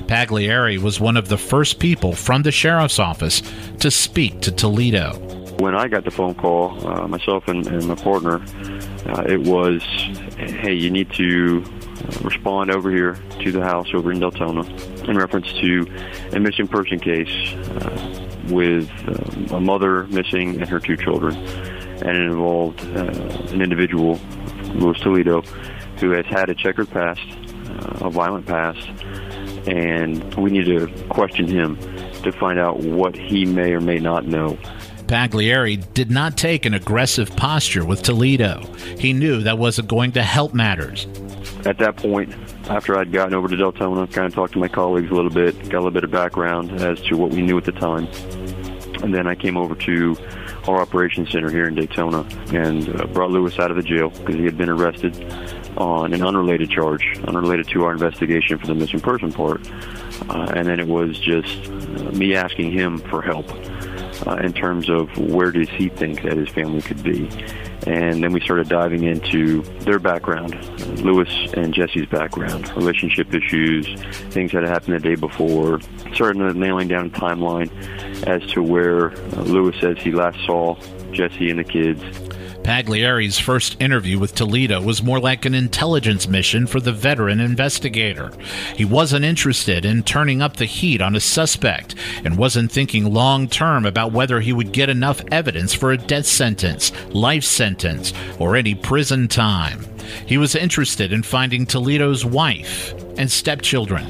Pagliari 0.08 0.78
was 0.78 1.00
one 1.00 1.18
of 1.18 1.30
the 1.30 1.38
first 1.38 1.80
people 1.80 2.14
from 2.14 2.44
the 2.44 2.52
sheriff's 2.52 3.00
office 3.00 3.42
to 3.80 3.90
speak 3.90 4.42
to 4.42 4.52
Toledo. 4.52 5.14
When 5.60 5.76
I 5.76 5.88
got 5.88 6.04
the 6.04 6.12
phone 6.12 6.36
call, 6.36 6.86
uh, 6.86 7.08
myself 7.08 7.48
and, 7.48 7.66
and, 7.68 7.88
my 7.88 7.96
partner, 7.96 8.42
uh, 9.08 9.24
it 9.28 9.42
was, 9.42 9.82
hey, 10.38 10.74
you 10.74 10.90
need 10.90 11.12
to 11.14 11.64
uh, 11.64 12.20
respond 12.24 12.72
over 12.72 12.92
here 12.92 13.18
to 13.40 13.52
the 13.52 13.62
house 13.62 13.88
over 13.94 14.12
in 14.12 14.20
Deltona 14.20 15.08
in 15.08 15.18
reference 15.18 15.52
to 15.54 15.88
a 16.34 16.40
missing 16.40 16.68
person 16.68 17.00
case. 17.00 17.54
Uh, 17.54 18.13
with 18.50 18.90
um, 19.08 19.48
a 19.58 19.62
mother 19.62 20.06
missing 20.08 20.60
and 20.60 20.70
her 20.70 20.80
two 20.80 20.98
children. 20.98 21.36
And 21.36 22.18
it 22.18 22.24
involved 22.24 22.82
uh, 22.96 23.06
an 23.52 23.62
individual, 23.62 24.20
Luis 24.76 25.00
Toledo, 25.00 25.42
who 26.00 26.12
has 26.12 26.26
had 26.26 26.50
a 26.50 26.56
checkered 26.56 26.90
past, 26.90 27.22
uh, 27.22 28.08
a 28.08 28.10
violent 28.10 28.46
past, 28.46 28.88
and 29.68 30.34
we 30.36 30.52
need 30.52 30.66
to 30.66 30.88
question 31.10 31.48
him 31.48 31.78
to 32.24 32.32
find 32.32 32.60
out 32.60 32.80
what 32.80 33.16
he 33.16 33.46
may 33.46 33.72
or 33.72 33.82
may 33.82 34.00
not 34.00 34.26
know. 34.26 34.58
Pagliari 35.06 35.94
did 35.94 36.10
not 36.10 36.38
take 36.38 36.66
an 36.66 36.74
aggressive 36.74 37.36
posture 37.36 37.86
with 37.86 38.02
Toledo. 38.02 38.66
He 38.98 39.14
knew 39.14 39.44
that 39.44 39.58
wasn't 39.58 39.88
going 39.88 40.14
to 40.14 40.24
help 40.24 40.54
matters. 40.54 41.08
At 41.66 41.78
that 41.78 41.96
point, 41.96 42.34
after 42.70 42.98
I'd 42.98 43.12
gotten 43.12 43.34
over 43.34 43.48
to 43.48 43.56
Deltona, 43.56 44.12
kind 44.12 44.28
of 44.28 44.34
talked 44.34 44.54
to 44.54 44.60
my 44.60 44.68
colleagues 44.68 45.10
a 45.12 45.14
little 45.14 45.32
bit, 45.32 45.58
got 45.70 45.76
a 45.76 45.84
little 45.84 45.92
bit 45.92 46.04
of 46.04 46.12
background 46.12 46.72
as 46.82 47.00
to 47.04 47.16
what 47.16 47.32
we 47.32 47.42
knew 47.42 47.58
at 47.58 47.64
the 47.64 47.72
time. 47.72 48.08
And 49.02 49.14
then 49.14 49.28
I 49.28 49.36
came 49.36 49.56
over 49.56 49.74
to 49.76 50.18
our 50.68 50.82
operations 50.82 51.32
center 51.32 51.50
here 51.50 51.68
in 51.68 51.76
Daytona 51.76 52.26
and 52.54 52.90
uh, 52.90 53.06
brought 53.08 53.32
Lewis 53.32 53.60
out 53.60 53.72
of 53.72 53.78
the 53.78 53.84
jail 53.84 54.10
because 54.10 54.36
he 54.36 54.44
had 54.44 54.58
been 54.58 54.70
arrested 54.70 55.16
on 55.78 56.14
an 56.14 56.22
unrelated 56.22 56.70
charge, 56.70 57.18
unrelated 57.28 57.68
to 57.70 57.84
our 57.86 57.94
investigation 57.94 58.58
for 58.58 58.68
the 58.68 58.76
missing 58.76 59.00
person 59.00 59.32
part. 59.32 59.62
Uh, 60.30 60.52
and 60.56 60.68
then 60.68 60.80
it 60.80 60.88
was 60.88 61.18
just 61.20 61.68
uh, 61.68 62.12
me 62.12 62.36
asking 62.36 62.72
him 62.72 62.98
for 62.98 63.22
help 63.22 63.50
uh, 64.28 64.36
in 64.36 64.54
terms 64.54 64.90
of 64.90 65.16
where 65.18 65.52
does 65.52 65.70
he 65.70 65.90
think 65.90 66.22
that 66.24 66.38
his 66.38 66.50
family 66.50 66.82
could 66.82 67.02
be. 67.04 67.30
And 67.86 68.24
then 68.24 68.32
we 68.32 68.40
started 68.40 68.70
diving 68.70 69.04
into 69.04 69.62
their 69.82 70.00
background, 70.00 70.54
Lewis 71.02 71.30
and 71.54 71.74
Jesse's 71.74 72.06
background, 72.06 72.74
relationship 72.78 73.34
issues, 73.34 73.86
things 74.32 74.52
that 74.54 74.64
had 74.64 74.70
happened 74.70 74.96
the 74.96 75.00
day 75.00 75.16
before, 75.16 75.82
started 76.14 76.56
nailing 76.56 76.88
down 76.88 77.08
a 77.08 77.10
timeline 77.10 77.70
as 78.26 78.46
to 78.52 78.64
where 78.64 79.12
uh, 79.12 79.42
Lewis 79.42 79.76
says 79.82 79.98
he 80.00 80.12
last 80.12 80.40
saw 80.46 80.76
Jesse 81.12 81.50
and 81.50 81.60
the 81.60 81.64
kids 81.64 82.02
Pagliari's 82.64 83.38
first 83.38 83.76
interview 83.82 84.18
with 84.18 84.36
Toledo 84.36 84.82
was 84.82 85.04
more 85.04 85.20
like 85.20 85.46
an 85.46 85.54
intelligence 85.54 86.28
mission 86.28 86.66
for 86.66 86.80
the 86.80 86.94
veteran 86.94 87.40
investigator. 87.40 88.32
He 88.76 88.86
wasn't 88.86 89.26
interested 89.26 89.84
in 89.86 90.04
turning 90.04 90.42
up 90.42 90.56
the 90.56 90.66
heat 90.66 91.02
on 91.02 91.16
a 91.16 91.20
suspect 91.20 91.96
and 92.24 92.38
wasn't 92.38 92.72
thinking 92.72 93.14
long 93.14 93.48
term 93.48 93.86
about 93.86 94.14
whether 94.14 94.40
he 94.40 94.54
would 94.54 94.72
get 94.72 94.90
enough 94.90 95.22
evidence 95.32 95.74
for 95.74 95.92
a 95.92 95.98
death 95.98 96.26
sentence, 96.26 96.92
life 97.14 97.44
sentence, 97.44 98.14
or 98.40 98.56
any 98.56 98.76
prison 98.76 99.28
time. 99.28 99.86
He 100.26 100.38
was 100.38 100.56
interested 100.56 101.12
in 101.12 101.24
finding 101.24 101.66
Toledo's 101.66 102.26
wife 102.26 102.94
and 103.18 103.30
stepchildren. 103.30 104.08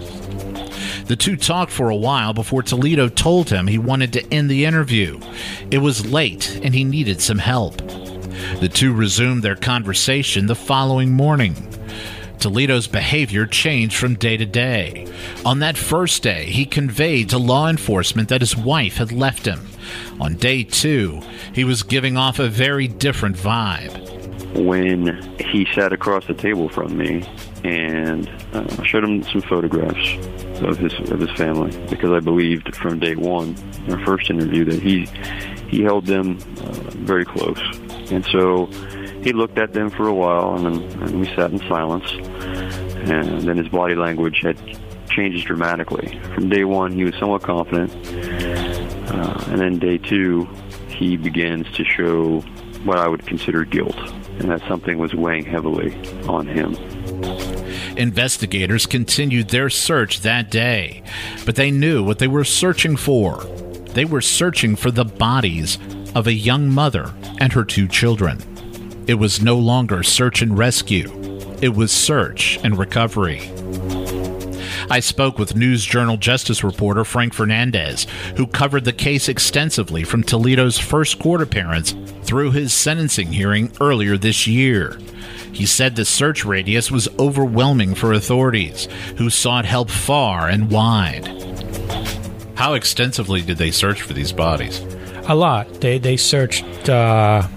The 1.06 1.18
two 1.18 1.36
talked 1.36 1.72
for 1.72 1.90
a 1.90 1.96
while 1.96 2.34
before 2.34 2.64
Toledo 2.64 3.10
told 3.10 3.50
him 3.50 3.68
he 3.68 3.78
wanted 3.78 4.14
to 4.14 4.34
end 4.34 4.50
the 4.50 4.66
interview. 4.66 5.20
It 5.70 5.80
was 5.80 6.06
late 6.06 6.62
and 6.64 6.74
he 6.74 6.84
needed 6.84 7.20
some 7.20 7.40
help. 7.40 7.82
The 8.60 8.70
two 8.70 8.94
resumed 8.94 9.44
their 9.44 9.56
conversation 9.56 10.46
the 10.46 10.56
following 10.56 11.12
morning. 11.12 11.56
Toledo's 12.40 12.88
behavior 12.88 13.46
changed 13.46 13.96
from 13.96 14.16
day 14.16 14.38
to 14.38 14.46
day. 14.46 15.08
On 15.46 15.60
that 15.60 15.78
first 15.78 16.24
day, 16.24 16.46
he 16.46 16.66
conveyed 16.66 17.30
to 17.30 17.38
law 17.38 17.70
enforcement 17.70 18.30
that 18.30 18.42
his 18.42 18.56
wife 18.56 18.98
had 18.98 19.12
left 19.12 19.46
him. 19.46 19.68
On 20.20 20.36
day 20.36 20.64
two, 20.64 21.22
he 21.54 21.64
was 21.64 21.84
giving 21.84 22.18
off 22.18 22.40
a 22.40 22.50
very 22.50 22.88
different 22.88 23.36
vibe. 23.36 24.10
When 24.56 25.36
he 25.40 25.66
sat 25.74 25.94
across 25.94 26.28
the 26.28 26.34
table 26.34 26.70
from 26.70 26.98
me 26.98 27.26
and 27.64 28.30
uh, 28.54 28.84
showed 28.84 29.04
him 29.04 29.24
some 29.24 29.42
photographs 29.42 30.16
of 30.62 30.78
his 30.78 30.94
of 31.12 31.20
his 31.20 31.32
family, 31.32 31.72
because 31.90 32.12
I 32.12 32.20
believed 32.20 32.76
from 32.76 33.00
day 33.00 33.16
one, 33.16 33.56
our 33.90 34.04
first 34.06 34.30
interview, 34.30 34.66
that 34.66 34.82
he 34.82 35.06
he 35.70 35.82
held 35.82 36.06
them 36.06 36.38
uh, 36.60 36.72
very 36.92 37.26
close 37.26 37.60
and 38.12 38.26
so 38.26 38.66
he 39.24 39.32
looked 39.34 39.58
at 39.58 39.74
them 39.74 39.90
for 39.90 40.08
a 40.08 40.14
while, 40.14 40.56
and 40.56 40.66
then 40.66 41.02
and 41.02 41.20
we 41.20 41.28
sat 41.28 41.52
in 41.52 41.60
silence. 41.60 42.10
And 43.10 43.42
then 43.42 43.58
his 43.58 43.68
body 43.68 43.96
language 43.96 44.40
had 44.42 44.58
changed 45.10 45.46
dramatically. 45.46 46.20
From 46.34 46.50
day 46.50 46.64
one, 46.64 46.92
he 46.92 47.04
was 47.04 47.16
somewhat 47.16 47.44
confident, 47.44 47.92
uh, 49.12 49.44
and 49.48 49.60
then 49.60 49.80
day 49.80 49.98
two, 49.98 50.48
he 50.88 51.18
begins 51.18 51.70
to 51.76 51.84
show 51.84 52.40
what 52.84 52.98
I 52.98 53.08
would 53.08 53.26
consider 53.26 53.64
guilt, 53.66 53.98
and 54.40 54.50
that 54.50 54.62
something 54.68 54.98
was 54.98 55.14
weighing 55.14 55.46
heavily 55.46 55.96
on 56.28 56.48
him. 56.48 56.76
Investigators 57.98 58.86
continued 58.86 59.50
their 59.50 59.70
search 59.70 60.22
that 60.22 60.50
day, 60.50 61.04
but 61.46 61.56
they 61.56 61.72
knew 61.72 62.04
what 62.04 62.20
they 62.20 62.28
were 62.28 62.44
searching 62.44 62.98
for. 62.98 63.44
They 63.94 64.06
were 64.06 64.22
searching 64.22 64.76
for 64.76 64.90
the 64.90 65.06
bodies 65.06 65.78
of 66.16 66.28
a 66.28 66.34
young 66.34 66.70
mother 66.70 67.14
and 67.40 67.54
her 67.54 67.64
two 67.64 67.88
children. 67.88 68.40
It 69.08 69.16
was 69.16 69.42
no 69.42 69.58
longer 69.58 70.04
search 70.04 70.42
and 70.42 70.58
rescue, 70.58 71.12
it 71.62 71.76
was 71.76 71.92
search 71.92 72.60
and 72.64 72.78
recovery. 72.78 73.52
I 74.90 75.00
spoke 75.00 75.40
with 75.40 75.56
News 75.56 75.86
Journal 75.86 76.18
Justice 76.18 76.64
reporter 76.64 77.04
Frank 77.04 77.34
Fernandez, 77.34 78.06
who 78.36 78.46
covered 78.46 78.84
the 78.84 78.94
case 78.94 79.30
extensively 79.30 80.04
from 80.04 80.24
Toledo's 80.24 80.78
first 80.78 81.20
court 81.20 81.42
appearance 81.42 81.96
through 82.24 82.52
his 82.52 82.74
sentencing 82.74 83.32
hearing 83.32 83.72
earlier 83.82 84.18
this 84.18 84.46
year. 84.46 85.00
He 85.52 85.66
said 85.66 85.96
the 85.96 86.06
search 86.06 86.46
radius 86.46 86.92
was 86.92 87.08
overwhelming 87.18 87.96
for 87.96 88.14
authorities, 88.14 88.88
who 89.18 89.30
sought 89.30 89.66
help 89.66 89.90
far 89.90 90.50
and 90.50 90.70
wide. 90.70 91.28
How 92.56 92.74
extensively 92.74 93.42
did 93.42 93.58
they 93.58 93.72
search 93.72 94.02
for 94.02 94.14
these 94.14 94.32
bodies? 94.32 94.82
A 95.28 95.36
lot. 95.36 95.82
They 95.82 95.98
they 95.98 96.18
searched 96.18 96.90
uh, 96.90 97.48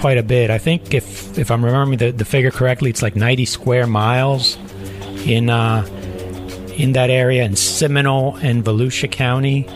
quite 0.00 0.18
a 0.18 0.22
bit. 0.22 0.50
I 0.50 0.58
think 0.58 0.94
if 0.94 1.38
if 1.38 1.50
I'm 1.50 1.64
remembering 1.64 1.98
the, 1.98 2.10
the 2.10 2.24
figure 2.24 2.50
correctly, 2.50 2.90
it's 2.90 3.02
like 3.02 3.16
90 3.16 3.44
square 3.46 3.86
miles 3.86 4.56
in 5.26 5.50
uh, 5.50 5.86
in 6.76 6.92
that 6.92 7.10
area 7.10 7.44
in 7.44 7.56
Seminole 7.56 8.36
and 8.36 8.64
Volusia 8.64 9.10
County. 9.10 9.66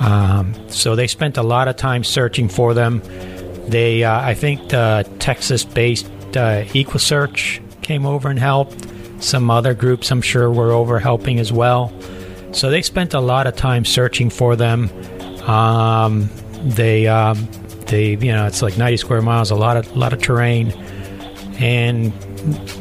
Um, 0.00 0.54
so 0.68 0.96
they 0.96 1.06
spent 1.06 1.36
a 1.36 1.42
lot 1.42 1.68
of 1.68 1.76
time 1.76 2.04
searching 2.04 2.48
for 2.48 2.74
them. 2.74 3.02
They, 3.68 4.02
uh, 4.02 4.20
I 4.20 4.34
think, 4.34 4.70
the 4.70 5.08
Texas-based 5.20 6.06
uh, 6.36 6.64
EquuSearch 6.64 7.82
came 7.82 8.04
over 8.04 8.28
and 8.28 8.38
helped. 8.38 8.88
Some 9.22 9.50
other 9.50 9.74
groups, 9.74 10.10
I'm 10.10 10.22
sure, 10.22 10.50
were 10.50 10.72
over 10.72 10.98
helping 10.98 11.38
as 11.38 11.52
well. 11.52 11.92
So 12.52 12.70
they 12.70 12.82
spent 12.82 13.14
a 13.14 13.20
lot 13.20 13.46
of 13.46 13.54
time 13.54 13.84
searching 13.84 14.28
for 14.30 14.56
them. 14.56 14.90
Um, 15.48 16.28
they, 16.62 17.06
um, 17.06 17.48
they, 17.86 18.10
you 18.16 18.32
know, 18.32 18.46
it's 18.46 18.62
like 18.62 18.76
90 18.76 18.96
square 18.96 19.22
miles, 19.22 19.50
a 19.50 19.56
lot 19.56 19.76
of, 19.76 19.90
a 19.94 19.98
lot 19.98 20.12
of 20.12 20.20
terrain, 20.20 20.72
and 21.58 22.12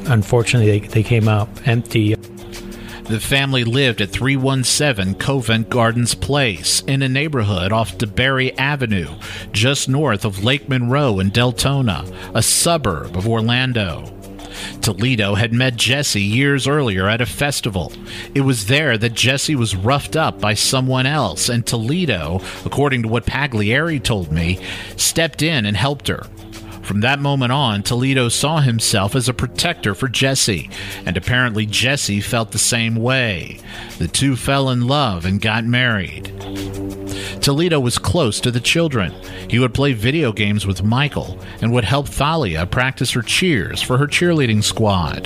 unfortunately, 0.08 0.80
they, 0.80 0.88
they 0.88 1.04
came 1.04 1.28
out 1.28 1.50
empty. 1.68 2.16
The 2.16 3.20
family 3.20 3.64
lived 3.66 4.00
at 4.00 4.10
317 4.10 5.16
Covent 5.16 5.70
Gardens 5.70 6.16
Place 6.16 6.82
in 6.82 7.02
a 7.02 7.10
neighborhood 7.10 7.74
off 7.74 7.98
DeBerry 7.98 8.54
Avenue, 8.58 9.10
just 9.52 9.90
north 9.90 10.24
of 10.24 10.44
Lake 10.44 10.70
Monroe 10.70 11.20
in 11.20 11.32
Deltona, 11.32 12.10
a 12.34 12.42
suburb 12.42 13.18
of 13.18 13.28
Orlando. 13.28 14.21
Toledo 14.82 15.36
had 15.36 15.54
met 15.54 15.76
Jesse 15.76 16.22
years 16.22 16.68
earlier 16.68 17.08
at 17.08 17.22
a 17.22 17.26
festival. 17.26 17.94
It 18.34 18.42
was 18.42 18.66
there 18.66 18.98
that 18.98 19.14
Jesse 19.14 19.56
was 19.56 19.76
roughed 19.76 20.16
up 20.16 20.42
by 20.42 20.54
someone 20.54 21.06
else, 21.06 21.50
and 21.50 21.66
Toledo, 21.66 22.42
according 22.66 23.04
to 23.04 23.08
what 23.08 23.26
Pagliari 23.26 24.02
told 24.04 24.32
me, 24.32 24.60
stepped 24.98 25.42
in 25.42 25.66
and 25.66 25.78
helped 25.78 26.08
her. 26.08 26.24
From 26.84 27.02
that 27.02 27.20
moment 27.20 27.52
on, 27.52 27.84
Toledo 27.84 28.28
saw 28.28 28.60
himself 28.60 29.16
as 29.16 29.30
a 29.30 29.34
protector 29.34 29.96
for 29.96 30.08
Jesse, 30.08 30.70
and 31.06 31.16
apparently 31.16 31.66
Jesse 31.66 32.20
felt 32.20 32.52
the 32.52 32.58
same 32.58 32.96
way. 32.96 33.60
The 34.00 34.08
two 34.08 34.36
fell 34.36 34.70
in 34.70 34.88
love 34.88 35.26
and 35.26 35.40
got 35.40 35.64
married. 35.64 37.01
Toledo 37.42 37.80
was 37.80 37.98
close 37.98 38.40
to 38.42 38.52
the 38.52 38.60
children. 38.60 39.14
He 39.50 39.60
would 39.60 39.74
play 39.74 39.94
video 39.94 40.32
games 40.32 40.66
with 40.66 40.84
Michael 40.84 41.40
and 41.62 41.72
would 41.72 41.84
help 41.84 42.08
Thalia 42.08 42.66
practice 42.66 43.12
her 43.12 43.22
cheers 43.22 43.82
for 43.82 43.98
her 43.98 44.08
cheerleading 44.08 44.64
squad. 44.64 45.26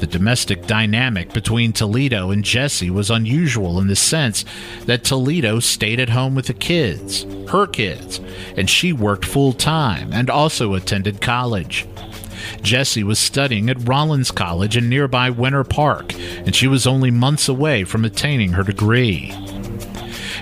The 0.00 0.06
domestic 0.06 0.66
dynamic 0.66 1.32
between 1.32 1.72
Toledo 1.72 2.30
and 2.30 2.44
Jesse 2.44 2.90
was 2.90 3.10
unusual 3.10 3.80
in 3.80 3.88
the 3.88 3.96
sense 3.96 4.44
that 4.86 5.04
Toledo 5.04 5.60
stayed 5.60 6.00
at 6.00 6.10
home 6.10 6.34
with 6.34 6.46
the 6.46 6.54
kids, 6.54 7.24
her 7.48 7.66
kids, 7.66 8.20
and 8.56 8.68
she 8.68 8.92
worked 8.92 9.24
full 9.24 9.52
time 9.52 10.12
and 10.12 10.30
also 10.30 10.74
attended 10.74 11.20
college. 11.20 11.86
Jesse 12.62 13.04
was 13.04 13.18
studying 13.18 13.70
at 13.70 13.88
Rollins 13.88 14.30
College 14.30 14.76
in 14.76 14.88
nearby 14.88 15.30
Winter 15.30 15.64
Park, 15.64 16.14
and 16.14 16.54
she 16.54 16.68
was 16.68 16.86
only 16.86 17.10
months 17.10 17.48
away 17.48 17.84
from 17.84 18.04
attaining 18.04 18.52
her 18.52 18.62
degree. 18.62 19.34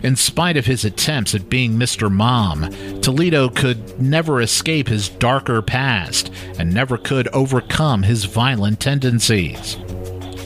In 0.02 0.16
spite 0.16 0.56
of 0.56 0.66
his 0.66 0.84
attempts 0.84 1.34
at 1.34 1.48
being 1.48 1.74
Mr. 1.74 2.10
Mom, 2.10 2.68
Toledo 3.00 3.48
could 3.48 4.00
never 4.00 4.40
escape 4.40 4.88
his 4.88 5.08
darker 5.08 5.62
past 5.62 6.32
and 6.58 6.74
never 6.74 6.98
could 6.98 7.28
overcome 7.28 8.02
his 8.02 8.24
violent 8.24 8.80
tendencies. 8.80 9.76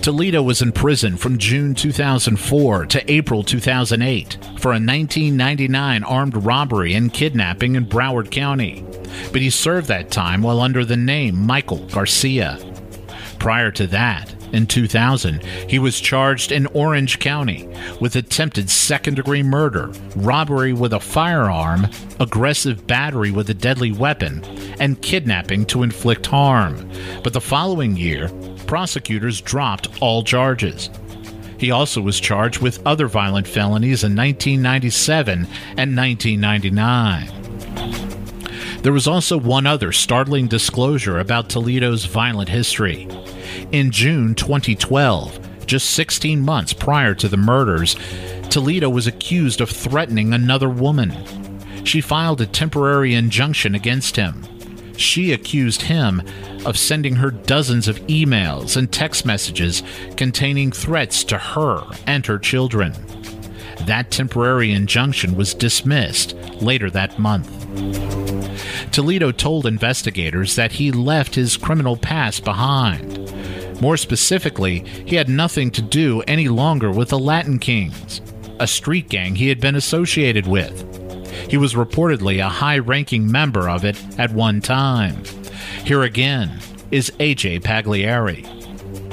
Toledo 0.03 0.43
was 0.43 0.63
in 0.63 0.73
prison 0.73 1.17
from 1.17 1.39
June 1.39 1.75
2004 1.75 2.87
to 2.87 3.11
April 3.11 3.43
2008 3.43 4.35
for 4.59 4.69
a 4.69 4.79
1999 4.79 6.05
armed 6.05 6.37
robbery 6.45 6.95
and 6.95 7.13
kidnapping 7.13 7.75
in 7.75 7.87
Broward 7.87 8.31
County, 8.31 8.85
but 9.33 9.41
he 9.41 9.51
served 9.51 9.89
that 9.89 10.11
time 10.11 10.43
while 10.43 10.61
under 10.61 10.85
the 10.85 10.97
name 10.97 11.45
Michael 11.45 11.85
Garcia. 11.87 12.59
Prior 13.39 13.73
to 13.73 13.87
that, 13.89 14.36
in 14.53 14.67
2000, 14.67 15.43
he 15.69 15.79
was 15.79 16.01
charged 16.01 16.53
in 16.53 16.67
Orange 16.69 17.19
County 17.19 17.69
with 18.01 18.17
attempted 18.17 18.71
second 18.71 19.15
degree 19.15 19.43
murder, 19.43 19.93
robbery 20.15 20.73
with 20.73 20.93
a 20.93 21.01
firearm, 21.01 21.89
aggressive 22.21 22.87
battery 22.87 23.31
with 23.31 23.51
a 23.51 23.55
deadly 23.55 23.93
weapon, 23.93 24.45
and 24.79 25.03
kidnapping 25.03 25.67
to 25.67 25.83
inflict 25.83 26.27
harm. 26.27 26.91
But 27.23 27.33
the 27.33 27.41
following 27.41 27.97
year, 27.97 28.29
prosecutors 28.67 29.41
dropped 29.41 29.89
all 30.01 30.23
charges. 30.23 30.91
He 31.59 31.71
also 31.71 32.01
was 32.01 32.21
charged 32.21 32.61
with 32.61 32.87
other 32.87 33.09
violent 33.09 33.47
felonies 33.47 34.05
in 34.05 34.15
1997 34.15 35.47
and 35.77 35.97
1999. 35.97 37.47
There 38.83 38.93
was 38.93 39.09
also 39.09 39.39
one 39.39 39.67
other 39.67 39.91
startling 39.91 40.47
disclosure 40.49 41.19
about 41.19 41.49
Toledo's 41.49 42.05
violent 42.05 42.49
history. 42.49 43.09
In 43.73 43.91
June 43.91 44.35
2012, 44.35 45.67
just 45.67 45.91
16 45.91 46.41
months 46.41 46.73
prior 46.73 47.15
to 47.15 47.29
the 47.29 47.37
murders, 47.37 47.97
Toledo 48.51 48.89
was 48.89 49.07
accused 49.07 49.61
of 49.61 49.71
threatening 49.71 50.33
another 50.33 50.69
woman. 50.69 51.13
She 51.85 52.01
filed 52.01 52.41
a 52.41 52.47
temporary 52.47 53.15
injunction 53.15 53.75
against 53.75 54.17
him. 54.17 54.45
She 54.97 55.33
accused 55.33 55.83
him 55.83 56.23
of 56.65 56.79
sending 56.79 57.17
her 57.17 57.31
dozens 57.31 57.87
of 57.87 57.99
emails 58.07 58.77
and 58.77 58.91
text 58.91 59.27
messages 59.27 59.83
containing 60.17 60.73
threats 60.73 61.23
to 61.25 61.39
her 61.39 61.83
and 62.07 62.25
her 62.27 62.39
children. 62.39 62.93
That 63.83 64.11
temporary 64.11 64.73
injunction 64.73 65.37
was 65.37 65.55
dismissed 65.55 66.35
later 66.61 66.91
that 66.91 67.19
month. 67.19 67.51
Toledo 68.91 69.31
told 69.31 69.67
investigators 69.67 70.57
that 70.57 70.73
he 70.73 70.91
left 70.91 71.35
his 71.35 71.57
criminal 71.57 71.97
past 71.97 72.45
behind. 72.45 73.26
More 73.81 73.97
specifically, 73.97 74.81
he 75.07 75.17
had 75.17 75.29
nothing 75.29 75.71
to 75.73 75.83
do 75.83 76.23
any 76.23 76.49
longer 76.49 76.91
with 76.91 77.11
the 77.11 77.19
Latin 77.19 77.59
Kings, 77.59 78.23
a 78.59 78.67
street 78.67 79.09
gang 79.09 79.35
he 79.35 79.49
had 79.49 79.61
been 79.61 79.75
associated 79.75 80.47
with. 80.47 80.83
He 81.51 81.57
was 81.57 81.75
reportedly 81.75 82.45
a 82.45 82.49
high 82.49 82.79
ranking 82.79 83.31
member 83.31 83.69
of 83.69 83.85
it 83.85 84.03
at 84.19 84.33
one 84.33 84.61
time. 84.61 85.23
Here 85.85 86.03
again 86.03 86.59
is 86.91 87.11
AJ 87.19 87.63
Pagliari. 87.63 88.53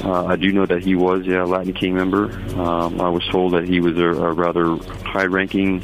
Uh, 0.04 0.26
I 0.26 0.36
do 0.36 0.52
know 0.52 0.66
that 0.66 0.84
he 0.84 0.96
was 0.96 1.26
yeah, 1.26 1.44
a 1.44 1.46
Latin 1.46 1.74
King 1.74 1.96
member. 1.96 2.32
Um, 2.60 3.00
I 3.00 3.10
was 3.10 3.26
told 3.30 3.54
that 3.54 3.68
he 3.68 3.80
was 3.80 3.98
a, 3.98 4.10
a 4.10 4.34
rather 4.34 4.76
high 5.06 5.26
ranking 5.26 5.84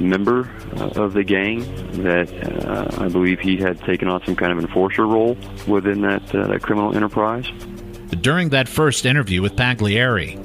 member 0.00 0.50
uh, 0.76 1.02
of 1.02 1.12
the 1.12 1.24
gang, 1.24 1.60
that 2.02 2.28
uh, 2.66 3.02
I 3.02 3.08
believe 3.08 3.40
he 3.40 3.56
had 3.56 3.80
taken 3.80 4.08
on 4.08 4.24
some 4.24 4.36
kind 4.36 4.52
of 4.52 4.58
enforcer 4.58 5.06
role 5.06 5.36
within 5.66 6.02
that, 6.02 6.34
uh, 6.34 6.46
that 6.48 6.62
criminal 6.62 6.94
enterprise. 6.94 7.46
During 8.10 8.48
that 8.50 8.68
first 8.68 9.06
interview 9.06 9.42
with 9.42 9.56
Pagliari, 9.56 10.36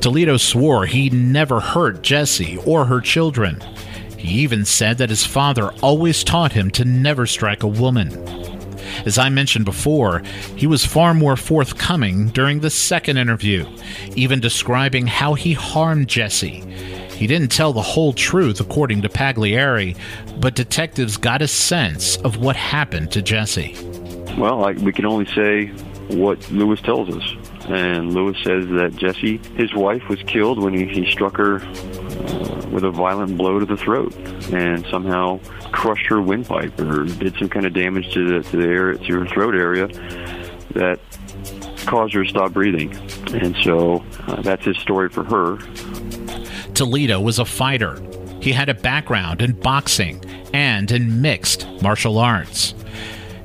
Toledo 0.00 0.36
swore 0.36 0.86
he 0.86 1.10
never 1.10 1.60
hurt 1.60 2.02
Jesse 2.02 2.58
or 2.66 2.84
her 2.84 3.00
children. 3.00 3.62
He 4.18 4.40
even 4.42 4.64
said 4.64 4.98
that 4.98 5.10
his 5.10 5.24
father 5.24 5.70
always 5.82 6.22
taught 6.22 6.52
him 6.52 6.70
to 6.72 6.84
never 6.84 7.26
strike 7.26 7.62
a 7.62 7.68
woman. 7.68 8.10
As 9.06 9.18
I 9.18 9.30
mentioned 9.30 9.64
before, 9.64 10.22
he 10.56 10.66
was 10.66 10.84
far 10.84 11.14
more 11.14 11.36
forthcoming 11.36 12.28
during 12.28 12.60
the 12.60 12.70
second 12.70 13.16
interview, 13.16 13.66
even 14.14 14.38
describing 14.38 15.06
how 15.06 15.34
he 15.34 15.54
harmed 15.54 16.08
Jesse. 16.08 16.60
He 17.16 17.26
didn't 17.26 17.52
tell 17.52 17.72
the 17.72 17.82
whole 17.82 18.12
truth, 18.12 18.60
according 18.60 19.02
to 19.02 19.08
Pagliari, 19.08 19.96
but 20.40 20.54
detectives 20.54 21.16
got 21.16 21.42
a 21.42 21.48
sense 21.48 22.16
of 22.18 22.38
what 22.38 22.56
happened 22.56 23.12
to 23.12 23.22
Jesse. 23.22 23.76
Well, 24.36 24.64
I, 24.64 24.72
we 24.72 24.92
can 24.92 25.06
only 25.06 25.26
say 25.26 25.72
what 26.08 26.50
Lewis 26.50 26.80
tells 26.80 27.14
us. 27.14 27.36
And 27.68 28.12
Lewis 28.12 28.36
says 28.42 28.66
that 28.68 28.94
Jesse, 28.96 29.38
his 29.56 29.74
wife, 29.74 30.08
was 30.08 30.22
killed 30.24 30.58
when 30.58 30.74
he, 30.74 30.86
he 30.86 31.10
struck 31.10 31.36
her 31.36 31.56
uh, 31.56 32.66
with 32.70 32.84
a 32.84 32.90
violent 32.90 33.36
blow 33.38 33.58
to 33.58 33.66
the 33.66 33.76
throat 33.76 34.14
and 34.52 34.84
somehow 34.86 35.38
crushed 35.70 36.06
her 36.06 36.20
windpipe 36.20 36.78
or 36.80 37.04
did 37.04 37.34
some 37.38 37.48
kind 37.48 37.66
of 37.66 37.72
damage 37.72 38.12
to 38.12 38.40
the, 38.40 38.48
to 38.50 38.56
the 38.56 39.04
to 39.06 39.20
her 39.20 39.26
throat 39.26 39.54
area 39.54 39.86
that 40.74 40.98
caused 41.86 42.14
her 42.14 42.24
to 42.24 42.30
stop 42.30 42.52
breathing. 42.52 42.94
And 43.34 43.56
so 43.62 44.04
uh, 44.26 44.42
that's 44.42 44.64
his 44.64 44.76
story 44.78 45.08
for 45.08 45.24
her. 45.24 45.58
Toledo 46.74 47.20
was 47.20 47.38
a 47.38 47.44
fighter. 47.44 48.00
He 48.40 48.52
had 48.52 48.68
a 48.68 48.74
background 48.74 49.40
in 49.40 49.52
boxing 49.52 50.22
and 50.52 50.90
in 50.90 51.20
mixed 51.20 51.66
martial 51.80 52.18
arts. 52.18 52.74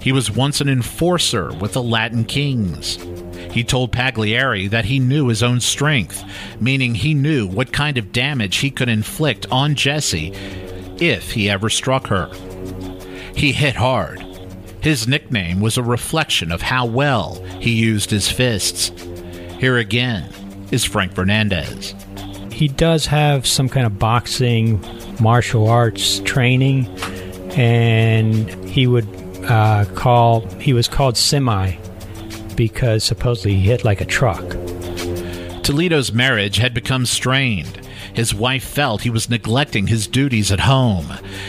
He 0.08 0.14
was 0.14 0.32
once 0.32 0.62
an 0.62 0.70
enforcer 0.70 1.52
with 1.56 1.74
the 1.74 1.84
Latin 1.84 2.24
Kings. 2.24 2.96
He 3.52 3.62
told 3.62 3.92
Pagliari 3.92 4.70
that 4.70 4.86
he 4.86 5.00
knew 5.00 5.28
his 5.28 5.44
own 5.44 5.60
strength, 5.60 6.24
meaning 6.62 6.96
he 6.96 7.14
knew 7.14 7.46
what 7.46 7.74
kind 7.74 7.98
of 7.98 8.14
damage 8.14 8.56
he 8.56 8.72
could 8.72 8.88
inflict 8.88 9.48
on 9.52 9.76
Jessie 9.76 10.32
if 10.98 11.34
he 11.34 11.50
ever 11.50 11.70
struck 11.70 12.08
her. 12.08 12.32
He 13.36 13.52
hit 13.52 13.76
hard. 13.76 14.22
His 14.80 15.10
nickname 15.10 15.60
was 15.60 15.78
a 15.78 15.84
reflection 15.84 16.54
of 16.54 16.62
how 16.62 16.86
well 16.86 17.44
he 17.60 17.72
used 17.72 18.10
his 18.10 18.32
fists. 18.32 18.94
Here 19.60 19.76
again 19.76 20.34
is 20.72 20.86
Frank 20.86 21.16
Fernandez. 21.16 21.94
He 22.54 22.70
does 22.70 23.08
have 23.08 23.46
some 23.46 23.68
kind 23.68 23.86
of 23.86 24.00
boxing, 24.00 24.82
martial 25.20 25.68
arts 25.68 26.20
training, 26.20 26.88
and 27.58 28.50
he 28.70 28.88
would 28.88 29.17
uh, 29.50 29.86
call, 29.96 30.48
he 30.60 30.74
was 30.74 30.88
called 30.88 31.18
Semi 31.18 31.78
because 32.56 33.04
supposedly 33.04 33.56
he 33.56 33.62
hit 33.62 33.86
like 33.86 34.02
a 34.02 34.06
truck. 34.06 34.44
Toledo's 35.64 36.12
marriage 36.12 36.58
had 36.58 36.74
become 36.74 37.06
strained. 37.06 37.86
His 38.14 38.34
wife 38.34 38.64
felt 38.64 39.02
he 39.02 39.10
was 39.10 39.30
neglecting 39.30 39.88
his 39.88 40.08
duties 40.08 40.52
at 40.52 40.62
home. 40.62 41.06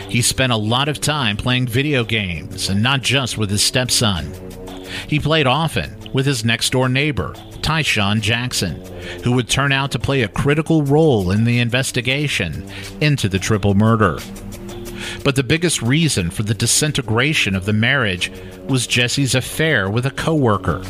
He 0.08 0.20
spent 0.20 0.52
a 0.52 0.56
lot 0.56 0.88
of 0.88 1.00
time 1.00 1.36
playing 1.36 1.66
video 1.66 2.04
games, 2.04 2.68
and 2.68 2.82
not 2.82 3.00
just 3.00 3.38
with 3.38 3.48
his 3.48 3.62
stepson. 3.62 4.34
He 5.06 5.18
played 5.18 5.46
often 5.46 5.96
with 6.12 6.26
his 6.26 6.44
next 6.44 6.70
door 6.70 6.88
neighbor, 6.88 7.32
Tyshawn 7.62 8.20
Jackson, 8.20 8.82
who 9.24 9.32
would 9.32 9.48
turn 9.48 9.72
out 9.72 9.92
to 9.92 9.98
play 9.98 10.22
a 10.22 10.28
critical 10.28 10.82
role 10.82 11.30
in 11.30 11.44
the 11.44 11.58
investigation 11.58 12.68
into 13.00 13.28
the 13.28 13.38
triple 13.38 13.74
murder. 13.74 14.18
But 15.24 15.36
the 15.36 15.42
biggest 15.42 15.82
reason 15.82 16.30
for 16.30 16.42
the 16.42 16.54
disintegration 16.54 17.54
of 17.54 17.64
the 17.64 17.72
marriage 17.72 18.30
was 18.66 18.86
Jesse's 18.86 19.34
affair 19.34 19.90
with 19.90 20.06
a 20.06 20.10
coworker. 20.10 20.80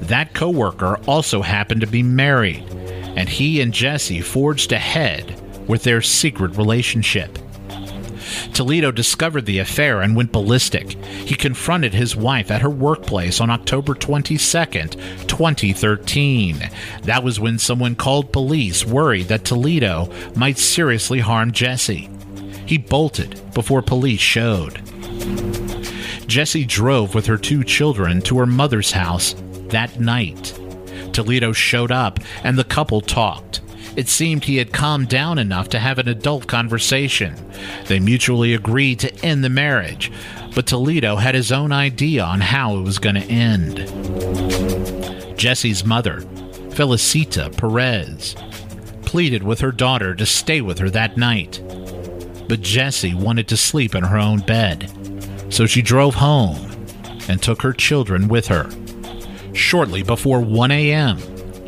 That 0.00 0.34
coworker 0.34 0.98
also 1.06 1.42
happened 1.42 1.80
to 1.82 1.86
be 1.86 2.02
married, 2.02 2.64
and 3.16 3.28
he 3.28 3.60
and 3.60 3.72
Jesse 3.72 4.20
forged 4.20 4.72
ahead 4.72 5.40
with 5.68 5.84
their 5.84 6.02
secret 6.02 6.56
relationship. 6.56 7.38
Toledo 8.52 8.90
discovered 8.90 9.46
the 9.46 9.60
affair 9.60 10.02
and 10.02 10.14
went 10.14 10.32
ballistic. 10.32 10.92
He 10.92 11.34
confronted 11.34 11.94
his 11.94 12.16
wife 12.16 12.50
at 12.50 12.60
her 12.60 12.70
workplace 12.70 13.40
on 13.40 13.50
October 13.50 13.94
22, 13.94 14.36
2013. 14.36 16.70
That 17.04 17.24
was 17.24 17.40
when 17.40 17.58
someone 17.58 17.94
called 17.94 18.32
police 18.32 18.84
worried 18.84 19.28
that 19.28 19.44
Toledo 19.44 20.12
might 20.36 20.58
seriously 20.58 21.20
harm 21.20 21.52
Jesse. 21.52 22.10
He 22.72 22.78
bolted 22.78 23.38
before 23.52 23.82
police 23.82 24.22
showed. 24.22 24.80
Jessie 26.26 26.64
drove 26.64 27.14
with 27.14 27.26
her 27.26 27.36
two 27.36 27.64
children 27.64 28.22
to 28.22 28.38
her 28.38 28.46
mother's 28.46 28.92
house 28.92 29.34
that 29.68 30.00
night. 30.00 30.58
Toledo 31.12 31.52
showed 31.52 31.92
up 31.92 32.18
and 32.42 32.56
the 32.56 32.64
couple 32.64 33.02
talked. 33.02 33.60
It 33.94 34.08
seemed 34.08 34.44
he 34.44 34.56
had 34.56 34.72
calmed 34.72 35.10
down 35.10 35.38
enough 35.38 35.68
to 35.68 35.78
have 35.78 35.98
an 35.98 36.08
adult 36.08 36.46
conversation. 36.46 37.36
They 37.88 38.00
mutually 38.00 38.54
agreed 38.54 39.00
to 39.00 39.14
end 39.22 39.44
the 39.44 39.50
marriage, 39.50 40.10
but 40.54 40.66
Toledo 40.66 41.16
had 41.16 41.34
his 41.34 41.52
own 41.52 41.72
idea 41.72 42.24
on 42.24 42.40
how 42.40 42.78
it 42.78 42.80
was 42.80 42.98
going 42.98 43.16
to 43.16 43.30
end. 43.30 43.76
Jesse's 45.36 45.84
mother, 45.84 46.22
Felicita 46.70 47.54
Perez, 47.54 48.34
pleaded 49.02 49.42
with 49.42 49.60
her 49.60 49.72
daughter 49.72 50.14
to 50.14 50.24
stay 50.24 50.62
with 50.62 50.78
her 50.78 50.88
that 50.88 51.18
night. 51.18 51.60
But 52.52 52.60
Jessie 52.60 53.14
wanted 53.14 53.48
to 53.48 53.56
sleep 53.56 53.94
in 53.94 54.04
her 54.04 54.18
own 54.18 54.40
bed, 54.40 54.90
so 55.48 55.64
she 55.64 55.80
drove 55.80 56.16
home 56.16 56.86
and 57.26 57.42
took 57.42 57.62
her 57.62 57.72
children 57.72 58.28
with 58.28 58.48
her. 58.48 58.68
Shortly 59.54 60.02
before 60.02 60.42
1 60.42 60.70
a.m., 60.70 61.18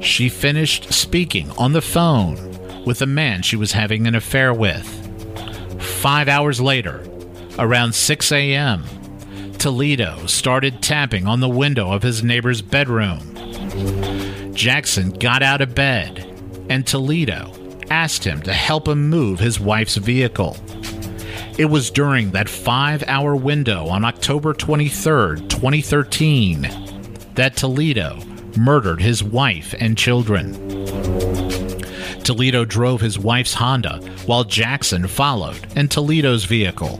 she 0.03 0.29
finished 0.29 0.93
speaking 0.93 1.51
on 1.53 1.73
the 1.73 1.81
phone 1.81 2.85
with 2.85 3.01
a 3.01 3.07
man 3.07 3.41
she 3.41 3.57
was 3.57 3.73
having 3.73 4.07
an 4.07 4.15
affair 4.15 4.53
with. 4.53 4.87
Five 6.03 6.29
hours 6.29 6.61
later, 6.61 7.03
around 7.59 7.95
6 7.95 8.31
a.m., 8.33 8.85
Toledo 9.57 10.27
started 10.27 10.83
tapping 10.83 11.27
on 11.27 11.41
the 11.41 11.49
window 11.49 11.93
of 11.93 12.03
his 12.03 12.23
neighbor's 12.23 12.61
bedroom. 12.61 14.53
Jackson 14.55 15.13
got 15.13 15.43
out 15.43 15.63
of 15.63 15.75
bed, 15.75 16.31
and 16.69 16.87
Toledo 16.87 17.55
asked 17.95 18.25
him 18.25 18.43
to 18.43 18.53
help 18.53 18.89
him 18.89 19.09
move 19.09 19.39
his 19.39 19.61
wife's 19.61 19.95
vehicle. 19.95 20.57
It 21.57 21.67
was 21.67 21.93
during 21.93 22.33
that 22.33 22.49
five 22.49 23.05
hour 23.07 23.37
window 23.37 23.87
on 23.87 24.05
October 24.05 24.53
23, 24.53 25.47
2013, 25.49 26.63
that 27.37 27.55
Toledo 27.55 28.19
murdered 28.59 29.01
his 29.01 29.23
wife 29.23 29.77
and 29.79 29.97
children. 29.97 30.55
Toledo 32.25 32.65
drove 32.65 33.01
his 33.01 33.17
wife's 33.17 33.55
Honda 33.55 34.01
while 34.27 34.43
Jackson 34.43 35.07
followed 35.07 35.65
in 35.77 35.87
Toledo's 35.87 36.47
vehicle. 36.47 36.99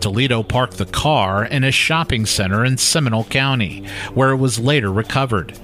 Toledo 0.00 0.42
parked 0.42 0.76
the 0.76 0.84
car 0.84 1.46
in 1.46 1.64
a 1.64 1.72
shopping 1.72 2.26
center 2.26 2.66
in 2.66 2.76
Seminole 2.76 3.24
County, 3.24 3.86
where 4.12 4.30
it 4.30 4.36
was 4.36 4.58
later 4.58 4.92
recovered. 4.92 5.58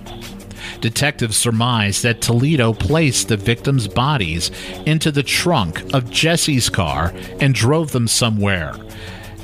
Detectives 0.85 1.39
surmised 1.39 2.03
that 2.03 2.21
Toledo 2.21 2.75
placed 2.75 3.29
the 3.29 3.39
victims' 3.39 3.89
bodies 3.89 4.51
into 4.85 5.11
the 5.11 5.23
trunk 5.23 5.81
of 5.95 6.11
Jesse's 6.11 6.69
car 6.69 7.15
and 7.41 7.55
drove 7.55 7.93
them 7.93 8.07
somewhere, 8.07 8.75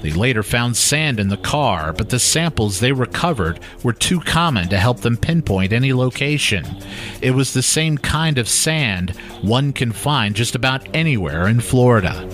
they 0.03 0.13
later 0.13 0.43
found 0.43 0.77
sand 0.77 1.19
in 1.19 1.29
the 1.29 1.39
car, 1.39 1.95
but 1.95 2.11
the 2.11 2.19
samples 2.19 2.79
they 2.79 2.93
recovered 2.93 3.61
were 3.83 3.95
too 3.95 4.21
common 4.21 4.69
to 4.69 4.79
help 4.79 5.01
them 5.01 5.17
pinpoint 5.17 5.73
any 5.73 5.95
location. 5.95 6.67
It 7.23 7.31
was 7.31 7.55
the 7.55 7.63
same 7.63 7.97
kind 7.97 8.37
of 8.37 8.47
sand 8.47 9.11
one 9.41 9.73
can 9.73 9.93
find 9.93 10.37
just 10.37 10.55
about 10.55 10.87
anywhere 10.95 11.49
in 11.49 11.61
Florida. 11.61 12.27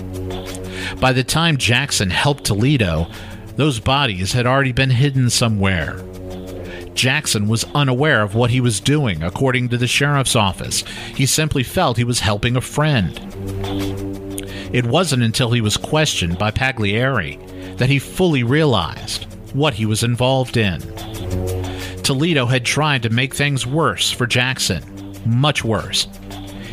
By 0.99 1.13
the 1.13 1.23
time 1.23 1.55
Jackson 1.55 2.09
helped 2.09 2.43
Toledo, 2.43 3.07
those 3.55 3.79
bodies 3.79 4.33
had 4.33 4.45
already 4.45 4.73
been 4.73 4.89
hidden 4.89 5.29
somewhere. 5.29 5.97
Jackson 6.97 7.47
was 7.47 7.63
unaware 7.75 8.23
of 8.23 8.33
what 8.33 8.49
he 8.49 8.59
was 8.59 8.79
doing, 8.79 9.21
according 9.21 9.69
to 9.69 9.77
the 9.77 9.85
sheriff's 9.85 10.35
office. 10.35 10.83
He 11.15 11.27
simply 11.27 11.61
felt 11.61 11.95
he 11.95 12.03
was 12.03 12.19
helping 12.19 12.57
a 12.57 12.61
friend. 12.61 13.15
It 14.73 14.83
wasn't 14.83 15.21
until 15.21 15.51
he 15.51 15.61
was 15.61 15.77
questioned 15.77 16.39
by 16.39 16.49
Pagliari 16.49 17.77
that 17.77 17.89
he 17.89 17.99
fully 17.99 18.43
realized 18.43 19.25
what 19.53 19.75
he 19.75 19.85
was 19.85 20.01
involved 20.01 20.57
in. 20.57 20.81
Toledo 22.01 22.47
had 22.47 22.65
tried 22.65 23.03
to 23.03 23.11
make 23.11 23.35
things 23.35 23.67
worse 23.67 24.11
for 24.11 24.25
Jackson, 24.25 24.83
much 25.23 25.63
worse. 25.63 26.07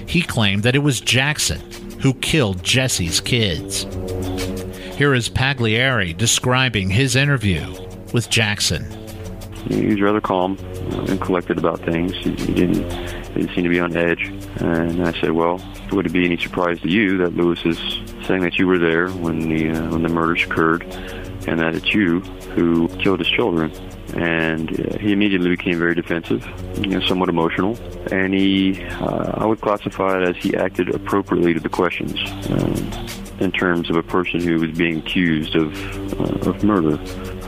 He 0.07 0.23
claimed 0.23 0.63
that 0.63 0.75
it 0.75 0.81
was 0.81 1.01
Jackson 1.01 1.61
who 2.01 2.15
killed 2.15 2.63
Jesse's 2.63 3.21
kids. 3.21 3.83
Here 4.97 5.13
is 5.13 5.29
Pagliari 5.29 6.17
describing 6.17 6.89
his 6.89 7.15
interview 7.15 7.67
with 8.15 8.31
Jackson. 8.31 9.04
He 9.69 9.87
was 9.87 10.01
rather 10.01 10.21
calm 10.21 10.59
and 11.09 11.21
collected 11.21 11.59
about 11.59 11.81
things. 11.81 12.13
He, 12.17 12.35
didn't, 12.35 12.89
didn't 13.35 13.55
seem 13.55 13.65
to 13.65 13.71
be 13.71 13.81
on 13.81 13.97
edge. 13.97 14.23
And 14.57 15.07
I 15.07 15.13
said, 15.21 15.33
"Well, 15.33 15.61
would 15.93 16.07
it 16.07 16.13
be 16.13 16.25
any 16.25 16.37
surprise 16.37 16.81
to 16.81 16.89
you 16.89 17.19
that 17.19 17.35
Lewis 17.35 17.61
is 17.65 17.79
saying 18.27 18.43
that 18.43 18.59
you 18.59 18.67
were 18.67 18.79
there 18.79 19.09
when 19.09 19.49
the 19.49 19.71
uh, 19.71 19.91
when 19.91 20.03
the 20.03 20.09
murders 20.09 20.45
occurred, 20.45 20.83
and 21.47 21.59
that 21.61 21.75
it's 21.75 21.95
you 21.95 22.21
who 22.55 22.89
killed 22.99 23.21
his 23.21 23.29
children?" 23.29 23.73
And 24.15 24.71
uh, 24.71 24.99
he 24.99 25.13
immediately 25.13 25.51
became 25.51 25.79
very 25.79 25.95
defensive, 25.95 26.47
you 26.79 26.91
know, 26.91 27.01
somewhat 27.01 27.29
emotional, 27.29 27.77
and 28.13 28.33
he, 28.33 28.85
uh, 28.85 29.33
I 29.43 29.47
would 29.47 29.61
classify 29.61 30.23
it 30.23 30.29
as 30.29 30.37
he 30.37 30.55
acted 30.57 30.95
appropriately 30.95 31.53
to 31.55 31.59
the 31.59 31.69
questions. 31.69 32.15
Um, 32.51 33.15
in 33.41 33.51
terms 33.51 33.91
of 33.91 33.97
a 33.97 34.03
person 34.03 34.41
who 34.41 34.61
was 34.61 34.71
being 34.73 34.99
accused 34.99 35.55
of 35.55 35.73
uh, 36.21 36.51
of 36.51 36.63
murder. 36.63 36.97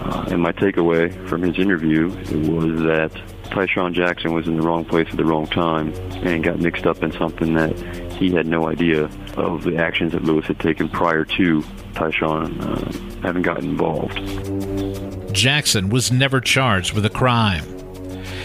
Uh, 0.07 0.25
and 0.31 0.41
my 0.41 0.53
takeaway 0.53 1.13
from 1.29 1.43
his 1.43 1.59
interview 1.59 2.09
was 2.49 2.81
that 2.83 3.11
Tyshawn 3.51 3.93
Jackson 3.93 4.33
was 4.33 4.47
in 4.47 4.57
the 4.57 4.63
wrong 4.63 4.85
place 4.85 5.09
at 5.11 5.17
the 5.17 5.25
wrong 5.25 5.47
time 5.47 5.93
and 6.25 6.45
got 6.45 6.61
mixed 6.61 6.87
up 6.87 7.03
in 7.03 7.11
something 7.13 7.55
that 7.55 7.77
he 8.13 8.31
had 8.31 8.47
no 8.47 8.69
idea 8.69 9.11
of 9.37 9.65
the 9.65 9.77
actions 9.77 10.13
that 10.13 10.23
Lewis 10.23 10.47
had 10.47 10.61
taken 10.61 10.89
prior 10.89 11.25
to 11.25 11.63
Tyshawn 11.95 12.61
uh, 12.61 13.21
having 13.23 13.43
gotten 13.43 13.71
involved. 13.71 15.35
Jackson 15.35 15.89
was 15.89 16.13
never 16.13 16.41
charged 16.41 16.95
with 16.95 17.05
a 17.05 17.11
crime. 17.11 17.65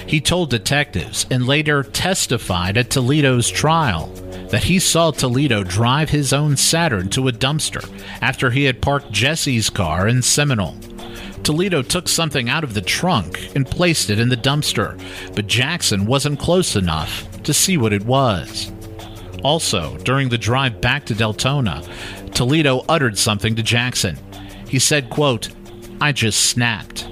He 0.08 0.20
told 0.20 0.50
detectives 0.50 1.28
and 1.30 1.46
later 1.46 1.84
testified 1.84 2.76
at 2.76 2.90
Toledo's 2.90 3.50
trial 3.50 4.08
that 4.50 4.64
he 4.64 4.80
saw 4.80 5.12
Toledo 5.12 5.64
drive 5.64 6.10
his 6.10 6.34
own 6.34 6.58
Saturn 6.58 7.10
to 7.10 7.28
a 7.28 7.32
dumpster 7.32 7.88
after 8.22 8.50
he 8.50 8.66
had 8.66 8.82
parked 8.82 9.12
Jesse's 9.12 9.70
car 9.70 10.08
in 10.08 10.22
Seminole. 10.22 10.76
Toledo 11.44 11.82
took 11.82 12.08
something 12.08 12.50
out 12.50 12.64
of 12.64 12.74
the 12.74 12.82
trunk 12.82 13.56
and 13.56 13.66
placed 13.66 14.10
it 14.10 14.20
in 14.20 14.30
the 14.30 14.38
dumpster, 14.38 15.00
but 15.36 15.48
Jackson 15.48 16.06
wasn't 16.06 16.40
close 16.40 16.76
enough 16.76 17.28
to 17.44 17.54
see 17.54 17.78
what 17.78 17.94
it 17.94 18.06
was. 18.06 18.72
Also, 19.44 19.98
during 20.00 20.30
the 20.30 20.38
drive 20.38 20.82
back 20.82 21.06
to 21.06 21.16
Deltona, 21.16 21.84
Toledo 22.34 22.86
uttered 22.88 23.18
something 23.18 23.56
to 23.56 23.64
Jackson. 23.64 24.18
He 24.68 24.80
said, 24.80 25.10
quote, 25.10 25.50
I 26.00 26.12
just 26.12 26.50
snapped. 26.50 27.08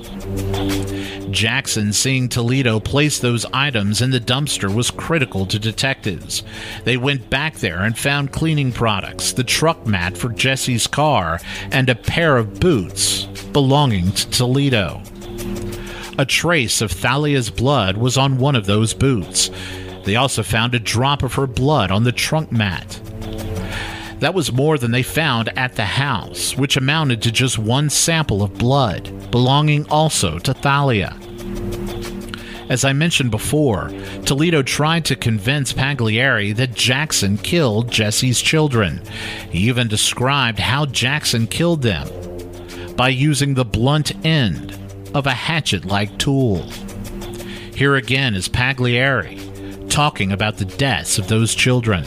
Jackson 1.31 1.93
seeing 1.93 2.27
Toledo 2.27 2.79
place 2.79 3.19
those 3.19 3.45
items 3.53 4.01
in 4.01 4.11
the 4.11 4.19
dumpster 4.19 4.73
was 4.73 4.91
critical 4.91 5.45
to 5.45 5.59
detectives. 5.59 6.43
They 6.83 6.97
went 6.97 7.29
back 7.29 7.55
there 7.55 7.83
and 7.83 7.97
found 7.97 8.31
cleaning 8.31 8.71
products, 8.71 9.33
the 9.33 9.43
truck 9.43 9.85
mat 9.85 10.17
for 10.17 10.29
Jesse's 10.29 10.87
car, 10.87 11.39
and 11.71 11.89
a 11.89 11.95
pair 11.95 12.37
of 12.37 12.59
boots 12.59 13.25
belonging 13.53 14.11
to 14.13 14.29
Toledo. 14.29 15.01
A 16.17 16.25
trace 16.25 16.81
of 16.81 16.91
Thalia's 16.91 17.49
blood 17.49 17.97
was 17.97 18.17
on 18.17 18.37
one 18.37 18.55
of 18.55 18.65
those 18.65 18.93
boots. 18.93 19.49
They 20.03 20.15
also 20.15 20.43
found 20.43 20.73
a 20.75 20.79
drop 20.79 21.23
of 21.23 21.33
her 21.35 21.47
blood 21.47 21.91
on 21.91 22.03
the 22.03 22.11
trunk 22.11 22.51
mat. 22.51 22.99
That 24.19 24.33
was 24.33 24.51
more 24.51 24.77
than 24.77 24.91
they 24.91 25.03
found 25.03 25.49
at 25.57 25.75
the 25.75 25.85
house, 25.85 26.57
which 26.57 26.75
amounted 26.75 27.21
to 27.21 27.31
just 27.31 27.57
one 27.57 27.89
sample 27.89 28.43
of 28.43 28.57
blood, 28.57 29.31
belonging 29.31 29.87
also 29.89 30.39
to 30.39 30.53
Thalia. 30.53 31.17
As 32.69 32.85
I 32.85 32.93
mentioned 32.93 33.31
before, 33.31 33.91
Toledo 34.25 34.61
tried 34.61 35.03
to 35.05 35.15
convince 35.15 35.73
Pagliari 35.73 36.55
that 36.55 36.75
Jackson 36.75 37.37
killed 37.37 37.91
Jesse's 37.91 38.41
children. 38.41 39.01
He 39.49 39.67
even 39.67 39.87
described 39.87 40.59
how 40.59 40.85
Jackson 40.85 41.47
killed 41.47 41.81
them 41.81 42.07
by 42.95 43.09
using 43.09 43.55
the 43.55 43.65
blunt 43.65 44.13
end 44.23 44.77
of 45.15 45.25
a 45.25 45.31
hatchet 45.31 45.85
like 45.85 46.15
tool. 46.19 46.61
Here 47.73 47.95
again 47.95 48.35
is 48.35 48.47
Pagliari 48.47 49.39
talking 49.89 50.31
about 50.31 50.57
the 50.57 50.65
deaths 50.65 51.17
of 51.17 51.27
those 51.27 51.55
children 51.55 52.05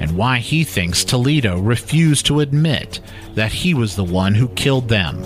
and 0.00 0.16
why 0.16 0.38
he 0.38 0.64
thinks 0.64 1.04
Toledo 1.04 1.58
refused 1.58 2.26
to 2.26 2.40
admit 2.40 3.00
that 3.34 3.52
he 3.52 3.72
was 3.72 3.96
the 3.96 4.04
one 4.04 4.34
who 4.34 4.48
killed 4.48 4.88
them. 4.88 5.16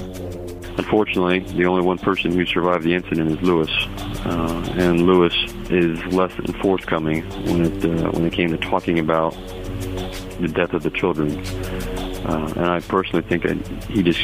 Unfortunately, 0.77 1.41
the 1.57 1.67
only 1.67 1.85
one 1.85 1.99
person 1.99 2.31
who 2.31 2.47
survived 2.47 2.85
the 2.85 2.95
incident 2.95 3.33
is 3.33 3.43
Lewis, 3.43 3.71
uh, 4.25 4.75
and 4.77 5.07
Lewis 5.07 5.35
is 5.71 5.99
less 6.13 6.35
than 6.37 6.53
forthcoming 6.61 7.23
when 7.47 7.65
it 7.65 7.85
uh, 7.85 8.11
when 8.11 8.27
it 8.27 8.33
came 8.33 8.51
to 8.51 8.59
talking 8.59 8.99
about 8.99 9.33
the 10.41 10.49
death 10.53 10.73
of 10.73 10.83
the 10.83 10.91
children. 10.91 11.39
Uh, 12.27 12.53
and 12.57 12.67
I 12.67 12.81
personally 12.81 13.27
think 13.27 13.45
that 13.45 13.57
he 13.91 14.03
just 14.03 14.21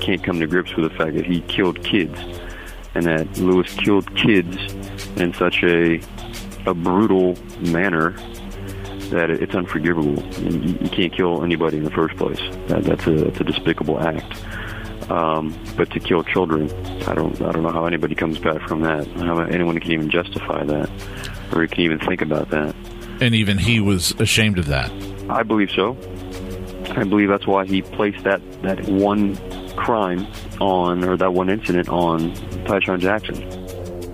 can't 0.00 0.22
come 0.22 0.40
to 0.40 0.46
grips 0.46 0.74
with 0.74 0.90
the 0.90 0.96
fact 0.96 1.14
that 1.14 1.26
he 1.26 1.40
killed 1.42 1.82
kids, 1.84 2.18
and 2.94 3.06
that 3.06 3.38
Lewis 3.38 3.72
killed 3.74 4.14
kids 4.16 4.56
in 5.16 5.32
such 5.34 5.62
a 5.62 6.00
a 6.66 6.74
brutal 6.74 7.36
manner 7.60 8.16
that 9.10 9.30
it's 9.30 9.54
unforgivable. 9.54 10.22
You, 10.40 10.76
you 10.80 10.88
can't 10.88 11.12
kill 11.12 11.44
anybody 11.44 11.76
in 11.76 11.84
the 11.84 11.90
first 11.90 12.16
place. 12.16 12.40
That, 12.68 12.84
that's 12.84 13.06
a 13.06 13.12
that's 13.12 13.40
a 13.40 13.44
despicable 13.44 14.00
act. 14.00 14.42
Um, 15.10 15.54
but 15.76 15.90
to 15.90 16.00
kill 16.00 16.22
children, 16.24 16.70
I 17.06 17.14
don't 17.14 17.40
I 17.42 17.52
don't 17.52 17.62
know 17.62 17.72
how 17.72 17.86
anybody 17.86 18.14
comes 18.14 18.38
back 18.38 18.66
from 18.66 18.82
that. 18.82 19.06
How 19.18 19.40
anyone 19.40 19.78
can 19.78 19.92
even 19.92 20.10
justify 20.10 20.64
that, 20.64 20.90
or 21.52 21.66
can 21.66 21.80
even 21.80 21.98
think 21.98 22.22
about 22.22 22.50
that. 22.50 22.74
And 23.20 23.34
even 23.34 23.58
he 23.58 23.80
was 23.80 24.12
ashamed 24.18 24.58
of 24.58 24.66
that. 24.66 24.90
I 25.28 25.42
believe 25.42 25.70
so. 25.70 25.96
I 26.96 27.04
believe 27.04 27.28
that's 27.28 27.46
why 27.46 27.64
he 27.66 27.82
placed 27.82 28.24
that 28.24 28.40
that 28.62 28.88
one 28.88 29.36
crime 29.76 30.26
on, 30.60 31.04
or 31.04 31.16
that 31.16 31.32
one 31.32 31.50
incident 31.50 31.88
on 31.88 32.32
Tyshawn 32.64 33.00
Jackson. 33.00 33.42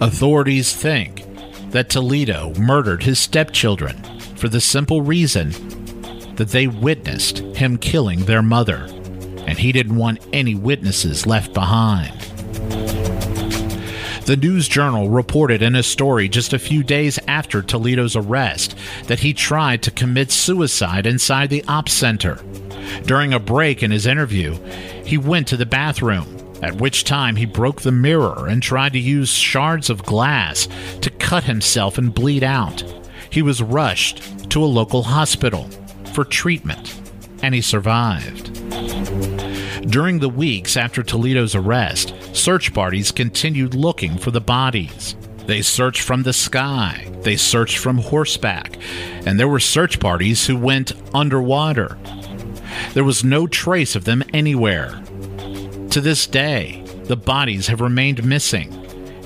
Authorities 0.03 0.75
think 0.75 1.25
that 1.71 1.89
Toledo 1.89 2.53
murdered 2.59 3.03
his 3.03 3.19
stepchildren 3.19 4.03
for 4.35 4.49
the 4.49 4.61
simple 4.61 5.03
reason 5.03 5.51
that 6.37 6.49
they 6.49 6.67
witnessed 6.67 7.39
him 7.55 7.77
killing 7.77 8.25
their 8.25 8.43
mother, 8.43 8.89
and 9.51 9.59
he 9.59 9.73
didn't 9.73 9.97
want 9.97 10.25
any 10.33 10.55
witnesses 10.55 11.27
left 11.27 11.53
behind. 11.53 12.13
The 14.27 14.39
News 14.41 14.69
Journal 14.69 15.09
reported 15.11 15.61
in 15.61 15.75
a 15.75 15.83
story 15.83 16.29
just 16.29 16.53
a 16.53 16.59
few 16.59 16.85
days 16.85 17.19
after 17.27 17.61
Toledo's 17.61 18.15
arrest 18.15 18.77
that 19.09 19.19
he 19.19 19.35
tried 19.35 19.83
to 19.83 19.91
commit 19.91 20.31
suicide 20.31 21.05
inside 21.05 21.51
the 21.51 21.65
ops 21.67 21.93
center. 21.93 22.39
During 23.07 23.33
a 23.33 23.41
break 23.41 23.83
in 23.83 23.91
his 23.91 24.07
interview, 24.07 24.57
he 25.05 25.19
went 25.19 25.49
to 25.49 25.57
the 25.57 25.67
bathroom, 25.67 26.29
at 26.63 26.77
which 26.77 27.03
time 27.03 27.35
he 27.35 27.45
broke 27.45 27.81
the 27.81 27.91
mirror 27.91 28.47
and 28.47 28.63
tried 28.63 28.93
to 28.93 29.01
use 29.01 29.31
shards 29.31 29.91
of 29.91 30.05
glass 30.05 30.69
to 31.01 31.11
cut 31.11 31.43
himself 31.43 31.99
and 31.99 32.15
bleed 32.15 32.45
out. 32.45 32.85
He 33.31 33.43
was 33.43 33.61
rushed 33.61 34.49
to 34.51 34.63
a 34.63 34.67
local 34.67 35.03
hospital 35.03 35.69
for 36.15 36.25
treatment, 36.25 36.95
and 37.43 37.53
he 37.53 37.63
survived. 37.63 38.57
During 39.87 40.19
the 40.19 40.29
weeks 40.29 40.77
after 40.77 41.03
Toledo's 41.03 41.55
arrest, 41.55 42.15
search 42.35 42.75
parties 42.75 43.11
continued 43.11 43.75
looking 43.75 44.19
for 44.19 44.31
the 44.31 44.41
bodies. 44.41 45.17
They 45.47 45.63
searched 45.63 46.03
from 46.03 46.23
the 46.23 46.33
sky, 46.33 47.11
they 47.23 47.37
searched 47.37 47.79
from 47.79 47.99
horseback, 47.99 48.79
and 49.27 49.41
there 49.41 49.49
were 49.49 49.59
search 49.59 49.99
parties 49.99 50.47
who 50.47 50.57
went 50.57 50.93
underwater. 51.15 51.99
There 52.93 53.05
was 53.05 53.25
no 53.25 53.47
trace 53.47 53.97
of 53.97 54.05
them 54.05 54.23
anywhere. 54.33 55.03
To 55.91 56.01
this 56.01 56.27
day, 56.27 56.85
the 57.05 57.17
bodies 57.17 57.67
have 57.67 57.81
remained 57.81 58.25
missing, 58.25 58.73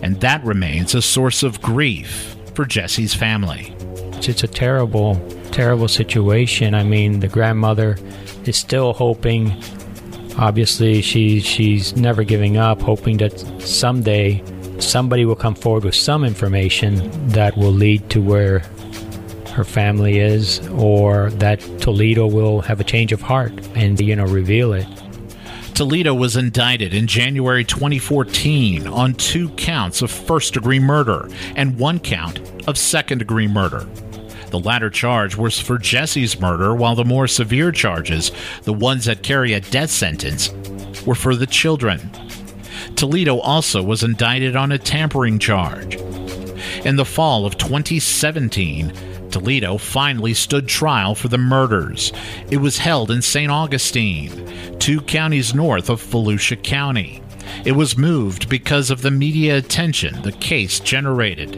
and 0.02 0.20
that 0.20 0.42
remains 0.44 0.94
a 0.94 1.02
source 1.02 1.42
of 1.42 1.60
grief 1.60 2.36
for 2.54 2.64
Jesse's 2.64 3.12
family. 3.12 3.74
It's 4.14 4.42
a 4.42 4.48
terrible, 4.48 5.16
terrible 5.50 5.88
situation. 5.88 6.74
I 6.74 6.84
mean, 6.84 7.20
the 7.20 7.28
grandmother 7.28 7.98
is 8.46 8.56
still 8.56 8.94
hoping. 8.94 9.60
Obviously, 10.38 11.00
she 11.00 11.40
she's 11.40 11.96
never 11.96 12.24
giving 12.24 12.56
up, 12.56 12.80
hoping 12.82 13.18
that 13.18 13.38
someday 13.60 14.42
somebody 14.80 15.24
will 15.24 15.36
come 15.36 15.54
forward 15.54 15.84
with 15.84 15.94
some 15.94 16.24
information 16.24 17.10
that 17.28 17.56
will 17.56 17.72
lead 17.72 18.08
to 18.10 18.20
where 18.20 18.60
her 19.52 19.64
family 19.64 20.18
is, 20.18 20.66
or 20.70 21.30
that 21.30 21.60
Toledo 21.80 22.26
will 22.26 22.60
have 22.62 22.80
a 22.80 22.84
change 22.84 23.12
of 23.12 23.20
heart 23.20 23.52
and 23.76 24.00
you 24.00 24.16
know 24.16 24.24
reveal 24.24 24.72
it. 24.72 24.86
Toledo 25.74 26.14
was 26.14 26.36
indicted 26.36 26.94
in 26.94 27.08
January 27.08 27.64
2014 27.64 28.86
on 28.86 29.14
two 29.14 29.48
counts 29.50 30.02
of 30.02 30.10
first 30.10 30.54
degree 30.54 30.78
murder 30.78 31.28
and 31.56 31.76
one 31.78 31.98
count 31.98 32.40
of 32.68 32.78
second 32.78 33.18
degree 33.18 33.48
murder. 33.48 33.84
The 34.54 34.60
latter 34.60 34.88
charge 34.88 35.34
was 35.34 35.58
for 35.58 35.78
Jesse's 35.78 36.38
murder, 36.38 36.76
while 36.76 36.94
the 36.94 37.04
more 37.04 37.26
severe 37.26 37.72
charges, 37.72 38.30
the 38.62 38.72
ones 38.72 39.06
that 39.06 39.24
carry 39.24 39.52
a 39.52 39.60
death 39.60 39.90
sentence, 39.90 40.52
were 41.04 41.16
for 41.16 41.34
the 41.34 41.48
children. 41.48 42.08
Toledo 42.94 43.40
also 43.40 43.82
was 43.82 44.04
indicted 44.04 44.54
on 44.54 44.70
a 44.70 44.78
tampering 44.78 45.40
charge. 45.40 45.96
In 46.84 46.94
the 46.94 47.04
fall 47.04 47.44
of 47.46 47.58
2017, 47.58 48.92
Toledo 49.32 49.76
finally 49.76 50.34
stood 50.34 50.68
trial 50.68 51.16
for 51.16 51.26
the 51.26 51.36
murders. 51.36 52.12
It 52.48 52.58
was 52.58 52.78
held 52.78 53.10
in 53.10 53.22
St. 53.22 53.50
Augustine, 53.50 54.78
two 54.78 55.00
counties 55.00 55.52
north 55.52 55.90
of 55.90 56.00
Volusia 56.00 56.62
County. 56.62 57.20
It 57.64 57.72
was 57.72 57.98
moved 57.98 58.48
because 58.48 58.92
of 58.92 59.02
the 59.02 59.10
media 59.10 59.56
attention 59.56 60.22
the 60.22 60.30
case 60.30 60.78
generated. 60.78 61.56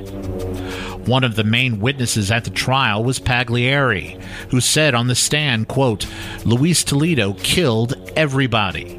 One 1.06 1.22
of 1.22 1.36
the 1.36 1.44
main 1.44 1.80
witnesses 1.80 2.32
at 2.32 2.44
the 2.44 2.50
trial 2.50 3.04
was 3.04 3.20
Pagliari, 3.20 4.20
who 4.50 4.60
said 4.60 4.92
on 4.92 5.06
the 5.06 5.14
stand, 5.14 5.68
quote, 5.68 6.06
Luis 6.44 6.82
Toledo 6.82 7.34
killed 7.34 7.94
everybody. 8.16 8.98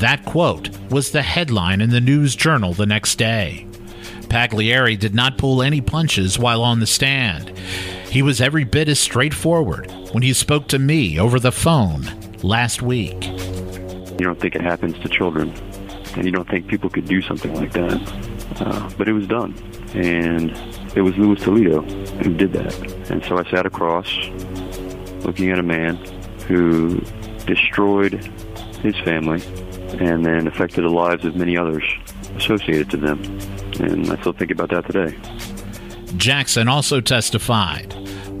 That 0.00 0.24
quote 0.26 0.68
was 0.90 1.12
the 1.12 1.22
headline 1.22 1.80
in 1.80 1.90
the 1.90 2.00
News 2.00 2.34
Journal 2.34 2.72
the 2.72 2.86
next 2.86 3.16
day. 3.16 3.66
Pagliari 4.22 4.98
did 4.98 5.14
not 5.14 5.38
pull 5.38 5.62
any 5.62 5.80
punches 5.80 6.40
while 6.40 6.62
on 6.62 6.80
the 6.80 6.86
stand. 6.86 7.56
He 8.10 8.20
was 8.20 8.40
every 8.40 8.64
bit 8.64 8.88
as 8.88 8.98
straightforward 8.98 9.88
when 10.12 10.24
he 10.24 10.32
spoke 10.32 10.66
to 10.68 10.78
me 10.78 11.20
over 11.20 11.38
the 11.38 11.52
phone 11.52 12.02
last 12.42 12.82
week. 12.82 13.24
You 13.24 14.24
don't 14.24 14.40
think 14.40 14.56
it 14.56 14.60
happens 14.60 14.98
to 14.98 15.08
children, 15.08 15.50
and 16.16 16.24
you 16.24 16.32
don't 16.32 16.48
think 16.48 16.66
people 16.66 16.90
could 16.90 17.06
do 17.06 17.22
something 17.22 17.54
like 17.54 17.72
that. 17.74 18.00
Uh, 18.60 18.90
but 18.98 19.08
it 19.08 19.12
was 19.12 19.26
done. 19.28 19.54
And 19.94 20.56
it 20.96 21.02
was 21.02 21.16
Luis 21.16 21.42
Toledo 21.42 21.82
who 21.82 22.34
did 22.34 22.52
that. 22.54 22.74
And 23.10 23.24
so 23.24 23.38
I 23.38 23.48
sat 23.50 23.66
across 23.66 24.08
looking 25.24 25.50
at 25.50 25.58
a 25.58 25.62
man 25.62 25.96
who 26.48 27.00
destroyed 27.46 28.14
his 28.82 28.98
family 29.00 29.42
and 30.00 30.24
then 30.24 30.46
affected 30.46 30.82
the 30.82 30.88
lives 30.88 31.24
of 31.24 31.36
many 31.36 31.56
others 31.56 31.84
associated 32.36 32.90
to 32.90 32.96
them. 32.96 33.22
And 33.78 34.10
I 34.10 34.18
still 34.20 34.32
think 34.32 34.50
about 34.50 34.70
that 34.70 34.86
today. 34.86 35.16
Jackson 36.16 36.66
also 36.66 37.00
testified. 37.00 37.94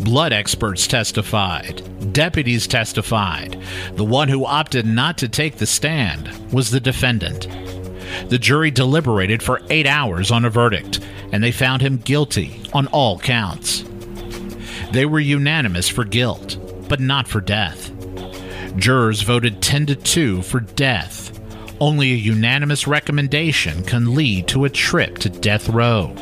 Blood 0.04 0.32
experts 0.32 0.86
testified. 0.86 1.82
Deputies 2.12 2.66
testified. 2.66 3.60
The 3.94 4.04
one 4.04 4.28
who 4.28 4.46
opted 4.46 4.86
not 4.86 5.18
to 5.18 5.28
take 5.28 5.56
the 5.56 5.66
stand 5.66 6.28
was 6.52 6.70
the 6.70 6.80
defendant. 6.80 7.48
The 8.28 8.38
jury 8.38 8.70
deliberated 8.70 9.42
for 9.42 9.60
eight 9.68 9.86
hours 9.86 10.30
on 10.30 10.44
a 10.44 10.50
verdict, 10.50 11.00
and 11.32 11.42
they 11.42 11.52
found 11.52 11.82
him 11.82 11.98
guilty 11.98 12.62
on 12.72 12.86
all 12.88 13.18
counts. 13.18 13.84
They 14.92 15.06
were 15.06 15.20
unanimous 15.20 15.88
for 15.88 16.04
guilt, 16.04 16.58
but 16.88 17.00
not 17.00 17.26
for 17.28 17.40
death. 17.40 17.92
Jurors 18.76 19.22
voted 19.22 19.62
10 19.62 19.86
to 19.86 19.96
2 19.96 20.42
for 20.42 20.60
death, 20.60 21.32
Only 21.80 22.12
a 22.12 22.16
unanimous 22.16 22.86
recommendation 22.86 23.82
can 23.84 24.14
lead 24.14 24.48
to 24.48 24.64
a 24.64 24.70
trip 24.70 25.18
to 25.18 25.28
death 25.28 25.68
row. 25.68 26.14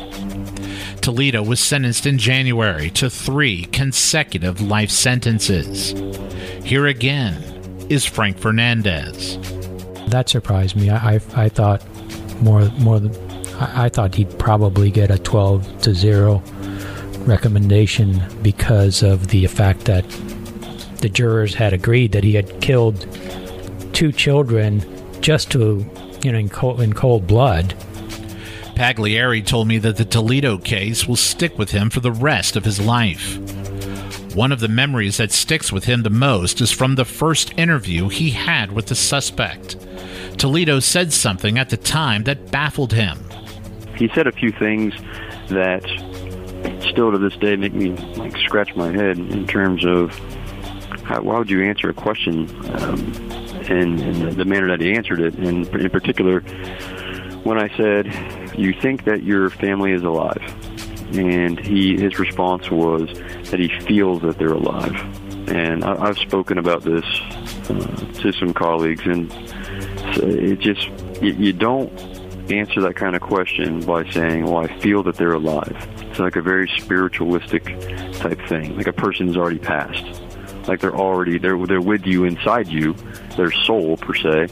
Toledo 1.01 1.43
was 1.43 1.59
sentenced 1.59 2.05
in 2.05 2.17
January 2.17 2.89
to 2.91 3.09
three 3.09 3.65
consecutive 3.65 4.59
life 4.59 4.89
sentences. 4.89 5.93
Here 6.65 6.87
again 6.87 7.41
is 7.89 8.05
Frank 8.05 8.37
Fernandez. 8.37 9.37
That 10.07 10.27
surprised 10.27 10.75
me. 10.75 10.89
I, 10.89 11.15
I, 11.15 11.19
I 11.35 11.49
thought 11.49 11.85
more 12.41 12.69
more 12.79 12.99
than 12.99 13.13
I, 13.59 13.85
I 13.85 13.89
thought 13.89 14.15
he'd 14.15 14.37
probably 14.39 14.91
get 14.91 15.11
a 15.11 15.17
12 15.17 15.81
to 15.81 15.93
0 15.93 16.43
recommendation 17.25 18.21
because 18.41 19.01
of 19.01 19.27
the 19.27 19.47
fact 19.47 19.85
that 19.85 20.07
the 20.99 21.09
jurors 21.09 21.55
had 21.55 21.73
agreed 21.73 22.11
that 22.13 22.23
he 22.23 22.33
had 22.33 22.61
killed 22.61 23.07
two 23.93 24.11
children 24.11 24.83
just 25.21 25.51
to, 25.51 25.85
you 26.23 26.31
know, 26.31 26.37
in 26.37 26.49
cold, 26.49 26.81
in 26.81 26.93
cold 26.93 27.27
blood. 27.27 27.75
Pagliari 28.75 29.45
told 29.45 29.67
me 29.67 29.77
that 29.77 29.97
the 29.97 30.05
Toledo 30.05 30.57
case 30.57 31.07
will 31.07 31.15
stick 31.15 31.57
with 31.57 31.71
him 31.71 31.89
for 31.89 32.01
the 32.01 32.11
rest 32.11 32.55
of 32.55 32.65
his 32.65 32.79
life. 32.79 33.37
One 34.35 34.51
of 34.51 34.59
the 34.59 34.67
memories 34.67 35.17
that 35.17 35.31
sticks 35.31 35.71
with 35.71 35.85
him 35.85 36.03
the 36.03 36.09
most 36.09 36.59
is 36.59 36.69
from 36.69 36.95
the 36.95 37.05
first 37.05 37.57
interview 37.57 38.09
he 38.09 38.31
had 38.31 38.73
with 38.73 38.87
the 38.87 38.95
suspect. 38.95 39.77
Toledo 40.37 40.81
said 40.81 41.13
something 41.13 41.57
at 41.57 41.69
the 41.69 41.77
time 41.77 42.25
that 42.25 42.51
baffled 42.51 42.91
him. 42.91 43.17
He 43.97 44.09
said 44.13 44.27
a 44.27 44.31
few 44.31 44.51
things 44.51 44.93
that 45.49 45.83
still 46.89 47.11
to 47.11 47.17
this 47.17 47.35
day 47.37 47.55
make 47.55 47.73
me 47.73 47.91
like 48.17 48.35
scratch 48.37 48.75
my 48.75 48.91
head 48.91 49.17
in 49.17 49.47
terms 49.47 49.85
of 49.85 50.11
how, 51.03 51.21
why 51.21 51.37
would 51.37 51.49
you 51.49 51.63
answer 51.63 51.89
a 51.89 51.93
question 51.93 52.49
um, 52.75 53.13
in, 53.69 54.35
the, 54.35 54.45
manner 54.45 54.67
that 54.67 54.81
he 54.81 54.93
answered 54.93 55.19
it. 55.19 55.35
And 55.35 55.67
in 55.67 55.89
particular, 55.89 56.41
when 57.43 57.57
I 57.59 57.75
said, 57.77 58.57
"You 58.57 58.73
think 58.73 59.05
that 59.05 59.23
your 59.23 59.49
family 59.49 59.91
is 59.91 60.03
alive," 60.03 60.41
and 61.15 61.59
he 61.59 61.95
his 61.97 62.19
response 62.19 62.71
was 62.71 63.09
that 63.51 63.59
he 63.59 63.69
feels 63.85 64.21
that 64.23 64.37
they're 64.37 64.53
alive. 64.53 64.95
And 65.49 65.83
I, 65.83 66.07
I've 66.07 66.17
spoken 66.17 66.57
about 66.57 66.83
this 66.83 67.05
uh, 67.69 68.13
to 68.21 68.31
some 68.33 68.53
colleagues, 68.53 69.05
and 69.05 69.31
it 70.17 70.59
just 70.59 70.89
you, 71.21 71.33
you 71.33 71.53
don't 71.53 71.91
answer 72.51 72.81
that 72.81 72.95
kind 72.95 73.15
of 73.15 73.21
question 73.21 73.79
by 73.81 74.09
saying, 74.11 74.45
"Well, 74.45 74.57
I 74.57 74.79
feel 74.79 75.03
that 75.03 75.15
they're 75.15 75.33
alive." 75.33 75.75
It's 76.01 76.19
like 76.19 76.35
a 76.35 76.41
very 76.41 76.67
spiritualistic 76.77 77.65
type 78.13 78.39
thing, 78.47 78.77
like 78.77 78.87
a 78.87 78.93
person's 78.93 79.37
already 79.37 79.59
passed, 79.59 80.21
like 80.67 80.79
they're 80.79 80.95
already 80.95 81.37
they're 81.37 81.57
they're 81.65 81.81
with 81.81 82.05
you 82.05 82.25
inside 82.25 82.67
you, 82.67 82.95
their 83.35 83.51
soul 83.51 83.97
per 83.97 84.13
se, 84.13 84.47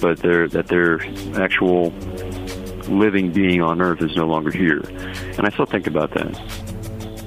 but 0.00 0.18
they're 0.18 0.48
that 0.48 0.68
their 0.68 1.00
actual 1.40 1.92
living 2.88 3.32
being 3.32 3.60
on 3.60 3.80
earth 3.80 4.02
is 4.02 4.16
no 4.16 4.26
longer 4.26 4.50
here. 4.50 4.82
And 5.36 5.46
I 5.46 5.50
still 5.50 5.66
think 5.66 5.86
about 5.86 6.12
that. 6.14 6.57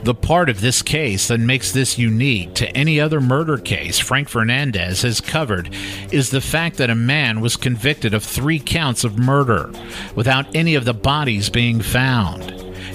The 0.04 0.16
part 0.16 0.50
of 0.50 0.62
this 0.62 0.82
case 0.82 1.28
that 1.28 1.40
makes 1.40 1.72
this 1.72 2.00
unique 2.00 2.56
to 2.56 2.68
any 2.76 3.00
other 3.00 3.22
murder 3.22 3.60
case 3.60 4.00
Frank 4.00 4.30
Fernandez 4.30 5.04
has 5.04 5.22
covered 5.22 5.72
is 6.12 6.32
the 6.32 6.42
fact 6.42 6.78
that 6.78 6.90
a 6.90 6.96
man 6.96 7.40
was 7.40 7.56
convicted 7.56 8.16
of 8.16 8.24
three 8.24 8.60
counts 8.60 9.04
of 9.04 9.20
murder 9.20 9.72
without 10.16 10.56
any 10.56 10.74
of 10.74 10.86
the 10.86 10.94
bodies 10.96 11.52
being 11.52 11.82
found. 11.82 12.52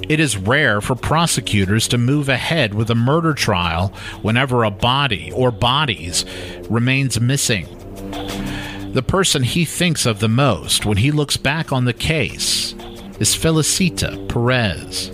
It 0.09 0.19
is 0.19 0.37
rare 0.37 0.81
for 0.81 0.97
prosecutors 0.97 1.87
to 1.89 1.99
move 1.99 2.29
ahead 2.29 2.75
with 2.75 2.91
a 2.91 2.97
murder 2.97 3.35
trial 3.35 3.95
whenever 4.23 4.65
a 4.65 4.71
body 4.73 5.31
or 5.31 5.53
bodies 5.53 6.25
remains 6.69 7.21
missing. 7.21 7.67
The 8.95 9.05
person 9.07 9.45
he 9.45 9.65
thinks 9.65 10.07
of 10.07 10.19
the 10.19 10.29
most 10.29 10.85
when 10.85 10.97
he 10.97 11.13
looks 11.13 11.37
back 11.37 11.71
on 11.71 11.85
the 11.85 11.93
case 11.93 12.73
is 13.21 13.37
Felicita 13.37 14.29
Perez, 14.29 15.13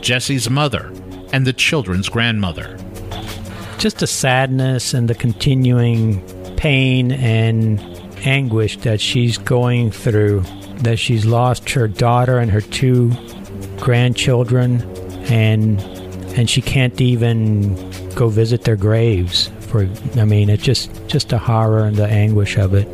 Jesse's 0.00 0.50
mother 0.50 0.92
and 1.32 1.46
the 1.46 1.52
children's 1.52 2.08
grandmother. 2.08 2.78
Just 3.78 3.98
the 3.98 4.06
sadness 4.06 4.94
and 4.94 5.08
the 5.08 5.14
continuing 5.14 6.20
pain 6.56 7.12
and 7.12 7.80
anguish 8.24 8.76
that 8.78 9.00
she's 9.00 9.38
going 9.38 9.90
through, 9.90 10.40
that 10.78 10.98
she's 10.98 11.24
lost 11.24 11.70
her 11.70 11.86
daughter 11.86 12.38
and 12.38 12.50
her 12.50 12.60
two 12.60 13.12
grandchildren, 13.78 14.82
and 15.30 15.80
and 16.36 16.50
she 16.50 16.60
can't 16.60 17.00
even 17.00 17.74
go 18.14 18.28
visit 18.28 18.62
their 18.62 18.76
graves. 18.76 19.50
For 19.60 19.88
I 20.16 20.24
mean, 20.24 20.50
it's 20.50 20.62
just 20.62 20.90
just 21.06 21.28
the 21.28 21.38
horror 21.38 21.84
and 21.84 21.96
the 21.96 22.06
anguish 22.06 22.56
of 22.56 22.74
it. 22.74 22.86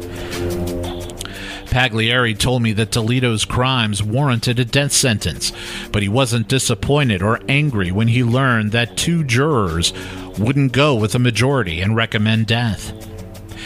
Pagliari 1.74 2.38
told 2.38 2.62
me 2.62 2.72
that 2.74 2.92
Toledo's 2.92 3.44
crimes 3.44 4.00
warranted 4.00 4.60
a 4.60 4.64
death 4.64 4.92
sentence, 4.92 5.50
but 5.90 6.02
he 6.02 6.08
wasn't 6.08 6.46
disappointed 6.46 7.20
or 7.20 7.40
angry 7.48 7.90
when 7.90 8.06
he 8.06 8.22
learned 8.22 8.70
that 8.70 8.96
two 8.96 9.24
jurors 9.24 9.92
wouldn't 10.38 10.70
go 10.70 10.94
with 10.94 11.16
a 11.16 11.18
majority 11.18 11.80
and 11.80 11.96
recommend 11.96 12.46
death. 12.46 12.92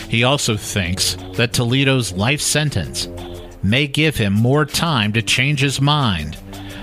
He 0.08 0.24
also 0.24 0.56
thinks 0.56 1.18
that 1.34 1.52
Toledo's 1.52 2.10
life 2.12 2.40
sentence 2.40 3.08
may 3.62 3.86
give 3.86 4.16
him 4.16 4.32
more 4.32 4.64
time 4.64 5.12
to 5.12 5.20
change 5.20 5.60
his 5.60 5.78
mind 5.78 6.38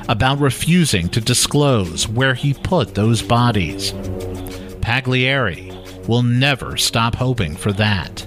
about 0.07 0.37
refusing 0.37 1.09
to 1.09 1.19
disclose 1.19 2.07
where 2.07 2.35
he 2.35 2.53
put 2.53 2.93
those 2.93 3.23
bodies. 3.23 3.93
Pagliari 4.83 6.07
will 6.07 6.21
never 6.21 6.77
stop 6.77 7.15
hoping 7.15 7.55
for 7.55 7.71
that. 7.71 8.23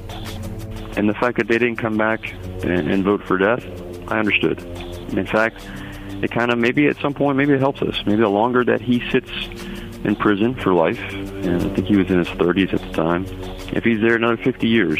And 0.97 1.09
the 1.09 1.15
fact 1.15 1.39
that 1.39 1.47
they 1.47 1.59
didn't 1.59 1.77
come 1.77 1.97
back 1.97 2.35
and, 2.65 2.91
and 2.91 3.05
vote 3.05 3.23
for 3.25 3.39
death, 3.39 3.65
I 4.09 4.19
understood. 4.19 4.61
In 5.13 5.27
fact, 5.27 5.67
it 6.23 6.31
kind 6.31 6.51
of 6.51 6.59
maybe 6.59 6.87
at 6.89 6.97
some 6.97 7.15
point 7.15 7.37
maybe 7.37 7.53
it 7.53 7.61
helps 7.61 7.83
us. 7.83 8.03
Maybe 8.07 8.23
the 8.23 8.29
longer 8.29 8.65
that 8.65 8.81
he 8.81 9.03
sits 9.11 9.31
in 10.05 10.17
prison 10.17 10.55
for 10.55 10.75
life, 10.75 10.99
and 10.99 11.63
I 11.63 11.75
think 11.75 11.87
he 11.87 11.97
was 11.97 12.11
in 12.11 12.19
his 12.19 12.29
30s 12.29 12.73
at 12.73 12.81
the 12.81 12.93
time. 12.93 13.25
If 13.73 13.85
he's 13.85 14.01
there 14.01 14.17
another 14.17 14.37
50 14.37 14.67
years, 14.67 14.99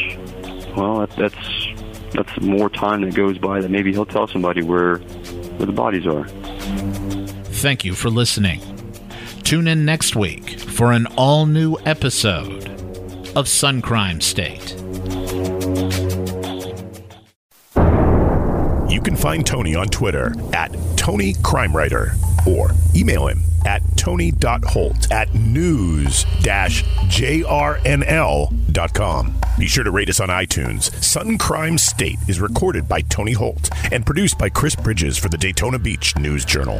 well, 0.75 0.99
that, 0.99 1.09
that's 1.17 1.67
that's 2.11 2.41
more 2.41 2.69
time 2.69 3.01
that 3.01 3.13
goes 3.13 3.37
by 3.37 3.61
that 3.61 3.69
maybe 3.69 3.91
he'll 3.91 4.05
tell 4.05 4.27
somebody 4.27 4.63
where 4.63 4.97
where 4.97 5.65
the 5.65 5.71
bodies 5.71 6.07
are. 6.07 6.27
Thank 7.59 7.83
you 7.83 7.93
for 7.93 8.09
listening. 8.09 8.61
Tune 9.43 9.67
in 9.67 9.83
next 9.83 10.15
week 10.15 10.59
for 10.59 10.91
an 10.91 11.07
all 11.17 11.45
new 11.45 11.75
episode 11.85 12.67
of 13.35 13.47
Sun 13.47 13.81
Crime 13.81 14.21
State. 14.21 14.78
Can 19.09 19.17
find 19.17 19.43
Tony 19.43 19.73
on 19.73 19.87
Twitter 19.87 20.35
at 20.53 20.71
Tony 20.95 21.33
Crime 21.41 21.75
Writer 21.75 22.11
or 22.45 22.69
email 22.95 23.25
him 23.25 23.41
at 23.65 23.81
tony.holt 23.97 25.11
at 25.11 25.33
news-jrnl.com. 25.33 26.21
Be 29.57 29.65
sure 29.65 29.83
to 29.83 29.89
rate 29.89 30.09
us 30.09 30.19
on 30.19 30.29
iTunes. 30.29 30.93
Sun 31.03 31.39
Crime 31.39 31.79
State 31.79 32.19
is 32.27 32.39
recorded 32.39 32.87
by 32.87 33.01
Tony 33.01 33.33
Holt 33.33 33.71
and 33.91 34.05
produced 34.05 34.37
by 34.37 34.47
Chris 34.47 34.75
Bridges 34.75 35.17
for 35.17 35.29
the 35.29 35.39
Daytona 35.39 35.79
Beach 35.79 36.15
News 36.15 36.45
Journal. 36.45 36.79